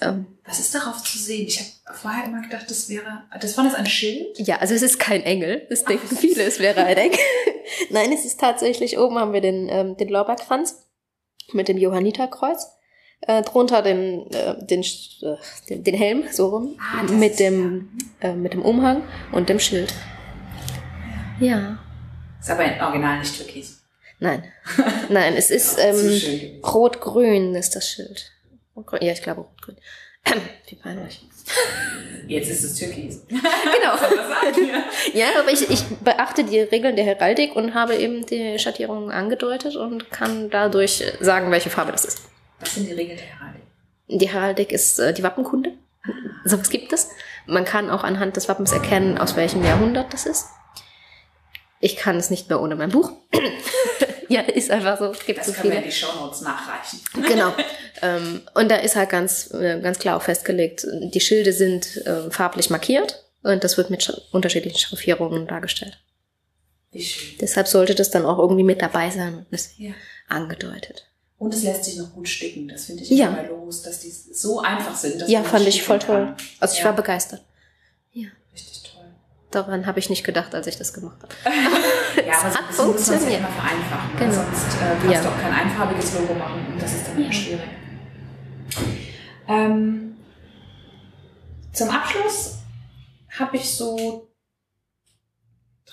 [0.00, 1.46] Ähm, Was ist darauf zu sehen?
[1.46, 4.38] Ich habe vorher immer gedacht, das wäre, das war das ein Schild?
[4.38, 5.66] Ja, also es ist kein Engel.
[5.68, 7.18] Das denken viele, es wäre ein Engel.
[7.90, 10.86] Nein, es ist tatsächlich, oben haben wir den, ähm, den Lorbeerkranz
[11.52, 12.68] mit dem Johanniterkreuz.
[13.22, 15.36] Äh, drunter den, äh, den, äh,
[15.68, 17.90] den, den Helm, so rum, ah, mit, dem,
[18.22, 18.30] ja.
[18.30, 19.02] äh, mit dem Umhang
[19.32, 19.92] und dem Schild.
[21.38, 21.46] Ja.
[21.46, 21.78] ja.
[22.40, 23.82] Ist aber im Original nicht türkis.
[24.20, 24.44] Nein.
[25.10, 28.32] Nein, es ist ähm, rot-grün ist das Schild.
[29.00, 29.76] Ja, ich glaube rot-grün.
[30.68, 31.22] Wie peinlich.
[32.26, 33.22] Jetzt ist es Türkis.
[33.28, 33.96] genau.
[35.14, 39.76] ja, aber ich, ich beachte die Regeln der Heraldik und habe eben die Schattierungen angedeutet
[39.76, 42.22] und kann dadurch sagen, welche Farbe das ist.
[42.60, 43.62] Was sind die Regeln der Heraldik?
[44.08, 45.72] Die Heraldik ist äh, die Wappenkunde.
[46.02, 46.08] Ah.
[46.44, 47.08] So was gibt es.
[47.46, 50.46] Man kann auch anhand des Wappens erkennen, aus welchem Jahrhundert das ist.
[51.80, 53.10] Ich kann es nicht mehr ohne mein Buch.
[54.28, 55.06] ja, ist einfach so.
[55.06, 55.74] Es gibt das so können viele.
[55.74, 57.00] wir in die Shownotes nachreichen.
[57.26, 57.52] Genau.
[58.02, 62.30] ähm, und da ist halt ganz, äh, ganz klar auch festgelegt, die Schilde sind äh,
[62.30, 65.98] farblich markiert und das wird mit sch unterschiedlichen Schriftierungen dargestellt.
[66.92, 67.38] Wie schön.
[67.40, 69.92] Deshalb sollte das dann auch irgendwie mit dabei sein und ist Ja.
[70.28, 71.06] angedeutet.
[71.40, 72.68] Und es lässt sich noch gut sticken.
[72.68, 73.28] Das finde ich Ja.
[73.28, 75.20] immer los, dass die so einfach sind.
[75.22, 76.26] Dass Ja, man fand ich voll toll.
[76.26, 76.36] kann.
[76.60, 76.84] Also ich Ja.
[76.84, 77.42] war begeistert.
[78.12, 78.28] Ja.
[78.52, 79.04] Richtig toll.
[79.50, 81.34] Daran habe ich nicht gedacht, als ich das gemacht habe.
[82.26, 83.40] Ja, aber so hat ein bisschen muss man es ja funktioniert.
[83.40, 84.10] immer vereinfachen.
[84.18, 84.30] Genau.
[84.32, 84.44] Genau.
[84.44, 85.22] Sonst äh, kannst Ja.
[85.22, 87.60] du auch kein einfarbiges Logo machen und das ist dann immer schwierig.
[89.48, 90.16] Ähm,
[91.72, 92.58] zum Abschluss
[93.38, 94.29] habe ich so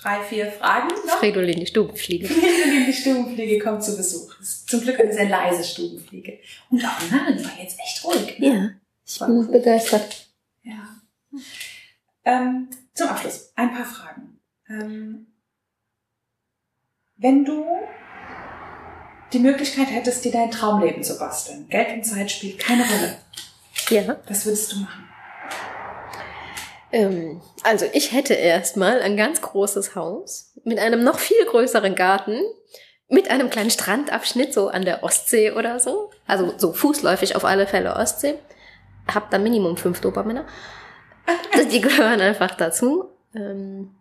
[0.00, 1.18] drei, vier Fragen noch.
[1.18, 2.28] Fridolin, die Stubenfliege.
[2.86, 4.38] Die Stubenfliege kommt zu Besuch.
[4.40, 6.38] Ist zum Glück eine sehr leise Stubenfliege.
[6.70, 8.38] Und auch Namen war jetzt echt ruhig.
[8.38, 8.46] Ne?
[8.46, 8.70] Ja,
[9.04, 10.28] ich bin begeistert.
[10.62, 10.88] Ja.
[12.24, 14.38] Ähm, zum Abschluss ein paar Fragen.
[14.68, 15.26] Ähm,
[17.16, 17.64] wenn du
[19.32, 23.18] die Möglichkeit hättest, dir dein Traumleben zu basteln, Geld und Zeit spielt keine Rolle.
[23.90, 24.16] Ja.
[24.26, 25.08] Was würdest du machen?
[26.92, 32.40] Ähm, also ich hätte erstmal ein ganz großes Haus mit einem noch viel größeren Garten,
[33.08, 36.10] mit einem kleinen Strandabschnitt so an der Ostsee oder so.
[36.26, 38.34] Also so fußläufig auf alle Fälle Ostsee.
[39.12, 40.46] Hab da Minimum fünf Dobermänner.
[41.72, 43.10] Die gehören einfach dazu.
[43.34, 43.94] Ähm,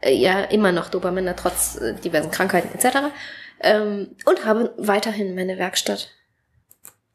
[0.00, 3.12] äh, ja, immer noch Dobermänner, trotz äh, diversen Krankheiten etc.
[3.60, 6.10] Ähm, und habe weiterhin meine Werkstatt.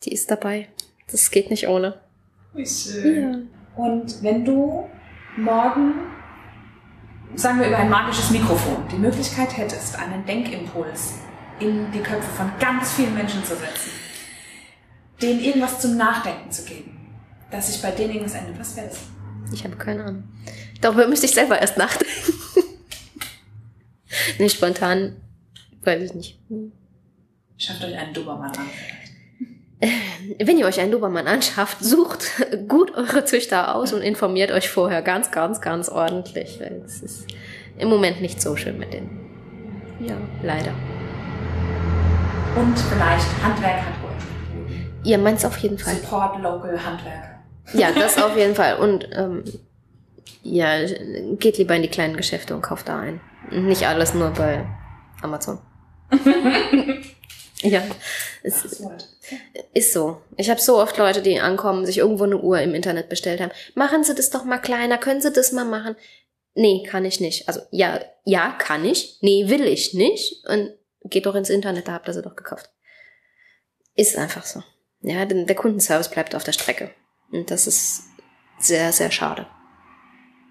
[0.03, 0.67] Die ist dabei.
[1.09, 1.99] Das geht nicht ohne.
[2.53, 3.49] Wie schön.
[3.75, 4.87] Und wenn du
[5.37, 5.93] morgen,
[7.35, 11.15] sagen wir über ein magisches Mikrofon, die Möglichkeit hättest, einen Denkimpuls
[11.59, 13.91] in die Köpfe von ganz vielen Menschen zu setzen,
[15.21, 17.15] denen irgendwas zum Nachdenken zu geben,
[17.49, 18.99] dass sich bei denen irgendwas ändert, was wäre das?
[19.51, 20.23] Ich habe keine Ahnung.
[20.81, 22.33] Darüber müsste ich selber erst nachdenken.
[24.39, 25.15] nicht spontan,
[25.83, 26.39] weiß ich nicht.
[27.57, 28.69] Schafft euch einen Dobermann an.
[30.39, 32.25] Wenn ihr euch einen Dobermann anschafft, sucht
[32.67, 36.59] gut eure Züchter aus und informiert euch vorher ganz, ganz, ganz ordentlich.
[36.59, 37.27] Weil es ist
[37.77, 39.19] im Moment nicht so schön mit denen.
[39.99, 40.73] Ja, leider.
[42.55, 44.11] Und vielleicht Handwerk hat wohl.
[45.03, 45.95] Ihr meint's auf jeden Fall.
[45.95, 47.39] Support Local Handwerker.
[47.73, 48.77] Ja, das auf jeden Fall.
[48.77, 49.43] Und ähm,
[50.43, 50.85] ja,
[51.39, 53.21] geht lieber in die kleinen Geschäfte und kauft da ein.
[53.49, 54.65] Nicht alles nur bei
[55.21, 55.59] Amazon.
[57.63, 57.83] ja,
[58.43, 59.07] es Das Wort.
[59.73, 60.21] ist so.
[60.37, 63.51] Ich habe so oft Leute, die ankommen, sich irgendwo eine Uhr im Internet bestellt haben.
[63.75, 65.95] Machen Sie das doch mal kleiner, können Sie das mal machen?
[66.55, 67.47] Nee, kann ich nicht.
[67.47, 69.17] Also ja, ja, kann ich.
[69.21, 70.45] Nee, will ich nicht.
[70.47, 70.71] Und
[71.03, 72.69] geht doch ins Internet, da habt ihr sie doch gekauft.
[73.95, 74.63] Ist einfach so.
[75.01, 76.91] Ja, denn der Kundenservice bleibt auf der Strecke.
[77.31, 78.03] Und das ist
[78.59, 79.47] sehr, sehr schade.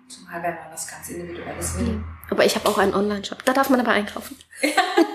[0.09, 2.03] Zumal wenn man was ganz Individuelles will.
[2.31, 3.45] Aber ich habe auch einen Online-Shop.
[3.45, 4.37] Da darf man aber einkaufen.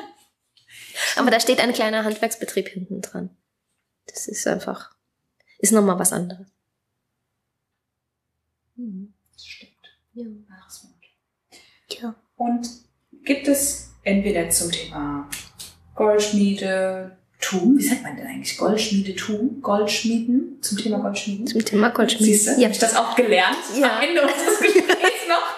[1.17, 3.29] aber da steht ein kleiner Handwerksbetrieb hinten dran.
[4.07, 4.91] Das ist einfach,
[5.59, 6.47] ist nochmal was anderes.
[8.75, 9.13] Mhm.
[9.33, 9.71] Das stimmt.
[10.13, 10.25] Ja.
[10.49, 11.61] Wahres Wort.
[12.01, 12.15] ja.
[12.37, 12.67] Und
[13.23, 15.29] gibt es entweder zum Thema
[15.95, 18.57] Goldschmiede, Tum, wie sagt man denn eigentlich?
[18.57, 21.47] Goldschmiede, Tum, Goldschmieden, zum Thema Goldschmieden?
[21.47, 22.23] Zum Thema Goldschmied.
[22.25, 22.63] Siehst du, Ja.
[22.63, 23.97] habe ich das auch gelernt Ja.
[23.97, 25.55] am Ende unseres Gesprächs noch.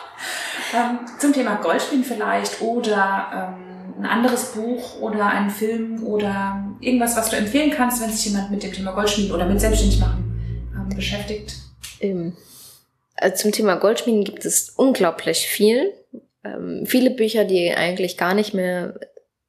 [0.74, 7.18] Ähm, zum Thema Goldschmieden vielleicht oder ähm, ein anderes Buch oder einen Film oder irgendwas,
[7.18, 10.96] was du empfehlen kannst, wenn sich jemand mit dem Thema Goldschmieden oder mit Selbstständigmachen ähm,
[10.96, 11.56] beschäftigt.
[12.00, 12.38] Ähm,
[13.16, 15.94] also zum Thema Goldschmieden gibt es unglaublich viel.
[16.46, 18.98] Ähm, viele Bücher, die eigentlich gar nicht mehr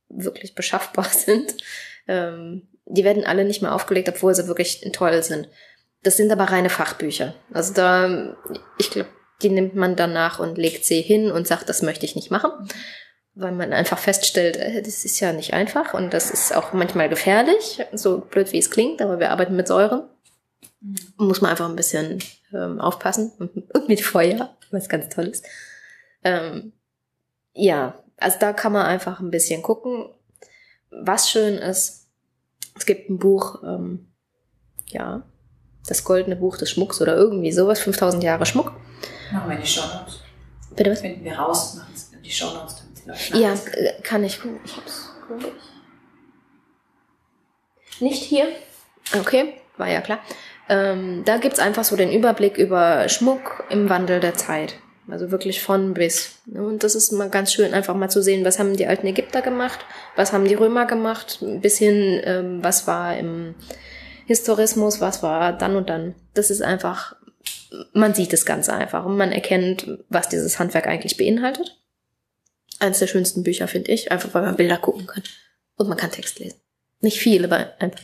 [0.09, 1.55] wirklich beschaffbar sind.
[2.09, 5.49] Ähm, die werden alle nicht mehr aufgelegt, obwohl sie wirklich toll sind.
[6.03, 7.35] Das sind aber reine Fachbücher.
[7.53, 8.37] Also da,
[8.79, 9.11] ich glaube,
[9.43, 12.51] die nimmt man danach und legt sie hin und sagt, das möchte ich nicht machen.
[13.35, 17.09] Weil man einfach feststellt, äh, das ist ja nicht einfach und das ist auch manchmal
[17.09, 20.03] gefährlich, so blöd wie es klingt, aber wir arbeiten mit Säuren
[21.17, 22.23] muss man einfach ein bisschen
[22.53, 25.45] ähm, aufpassen und mit Feuer, was ganz toll ist.
[26.25, 26.73] Ähm,
[27.53, 30.09] ja, also da kann man einfach ein bisschen gucken.
[30.91, 32.09] Was schön ist,
[32.77, 34.09] es gibt ein Buch, ähm,
[34.87, 35.23] ja,
[35.87, 38.73] das goldene Buch des Schmucks oder irgendwie sowas, 5000 Jahre Schmuck.
[39.33, 40.21] Machen wir in die Shownotes.
[40.77, 41.01] Bitte was?
[41.01, 42.80] Finden wir raus, machen es in die Shownotes,
[43.33, 44.39] Ja, äh, kann ich.
[44.65, 45.71] Ich hab's, glaub ich.
[48.01, 48.47] Nicht hier?
[49.19, 49.55] Okay.
[49.77, 50.21] war ja klar.
[50.69, 54.77] Ähm, da gibt's einfach so den Überblick über Schmuck im Wandel der Zeit.
[55.11, 56.39] Also wirklich von bis.
[56.47, 59.43] Und das ist mal ganz schön, einfach mal zu sehen, was haben die alten Ägypter
[59.43, 59.81] gemacht,
[60.15, 63.55] was haben die Römer gemacht, bis hin, ähm, was war im
[64.27, 66.15] Historismus, was war dann und dann.
[66.35, 67.17] Das ist einfach,
[67.93, 71.80] man sieht das Ganze einfach und man erkennt, was dieses Handwerk eigentlich beinhaltet.
[72.81, 75.23] Eines der schönsten Bücher, finde ich, einfach weil man Bilder gucken kann.
[75.77, 76.61] Und man kann Text lesen.
[77.01, 78.01] Nicht viel, aber einfach.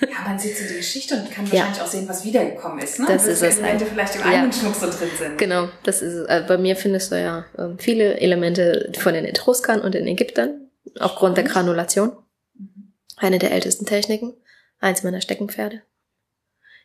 [0.00, 1.84] Ja, man sieht so die Geschichte und kann wahrscheinlich ja.
[1.84, 2.98] auch sehen, was wiedergekommen ist.
[2.98, 3.06] Ne?
[3.06, 3.58] Das, das ist es.
[3.58, 3.92] Elemente halt.
[3.92, 4.58] vielleicht im eigenen ja.
[4.58, 5.38] Schmuck so drin sind.
[5.38, 6.26] Genau, das ist es.
[6.26, 10.68] Also bei mir findest du ja ähm, viele Elemente von den Etruskern und den Ägyptern,
[10.98, 12.12] aufgrund der Granulation.
[12.54, 12.92] Mhm.
[13.16, 14.34] Eine der ältesten Techniken.
[14.80, 15.82] Eins meiner Steckenpferde.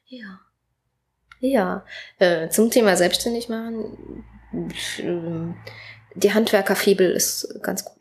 [0.06, 0.40] Ja.
[1.40, 1.86] Ja.
[2.20, 4.24] Äh, zum Thema selbstständig machen.
[6.16, 8.00] Die Handwerkerfibel ist ganz gut.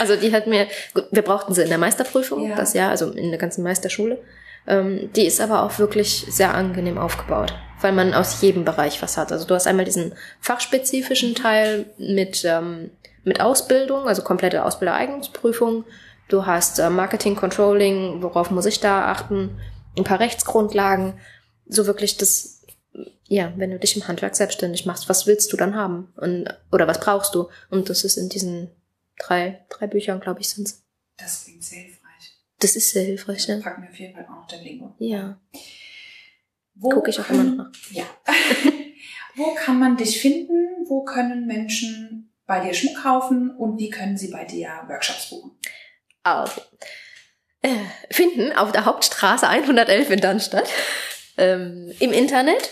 [0.00, 0.66] Also die hat mir,
[1.10, 2.56] wir brauchten sie in der Meisterprüfung, ja.
[2.56, 4.18] das Jahr, also in der ganzen Meisterschule.
[4.66, 9.16] Ähm, die ist aber auch wirklich sehr angenehm aufgebaut, weil man aus jedem Bereich was
[9.16, 9.30] hat.
[9.30, 12.90] Also du hast einmal diesen fachspezifischen Teil mit, ähm,
[13.22, 15.84] mit Ausbildung, also komplette Ausbildereignungsprüfung.
[16.28, 19.56] Du hast äh, Marketing, Controlling, worauf muss ich da achten,
[19.96, 21.14] ein paar Rechtsgrundlagen.
[21.68, 22.55] So wirklich das,
[23.28, 26.12] ja, wenn du dich im Handwerk selbstständig machst, was willst du dann haben?
[26.16, 27.48] Und, oder was brauchst du?
[27.70, 28.70] Und das ist in diesen
[29.18, 30.84] drei, drei Büchern, glaube ich, sind's.
[31.16, 32.36] Das klingt sehr hilfreich.
[32.60, 33.58] Das ist sehr hilfreich, ja.
[33.58, 34.82] Packen wir auf jeden Fall auch noch den Link.
[34.98, 35.40] Ja.
[36.80, 37.72] Gucke ich auch immer noch nach.
[37.90, 38.04] Ja.
[39.34, 40.86] Wo kann man dich finden?
[40.86, 45.52] Wo können Menschen bei dir Schmuck kaufen und wie können sie bei dir Workshops buchen?
[46.22, 46.60] Also,
[47.62, 47.74] äh,
[48.10, 50.68] finden auf der Hauptstraße 111 in Darmstadt.
[51.38, 52.70] Ähm, Im Internet.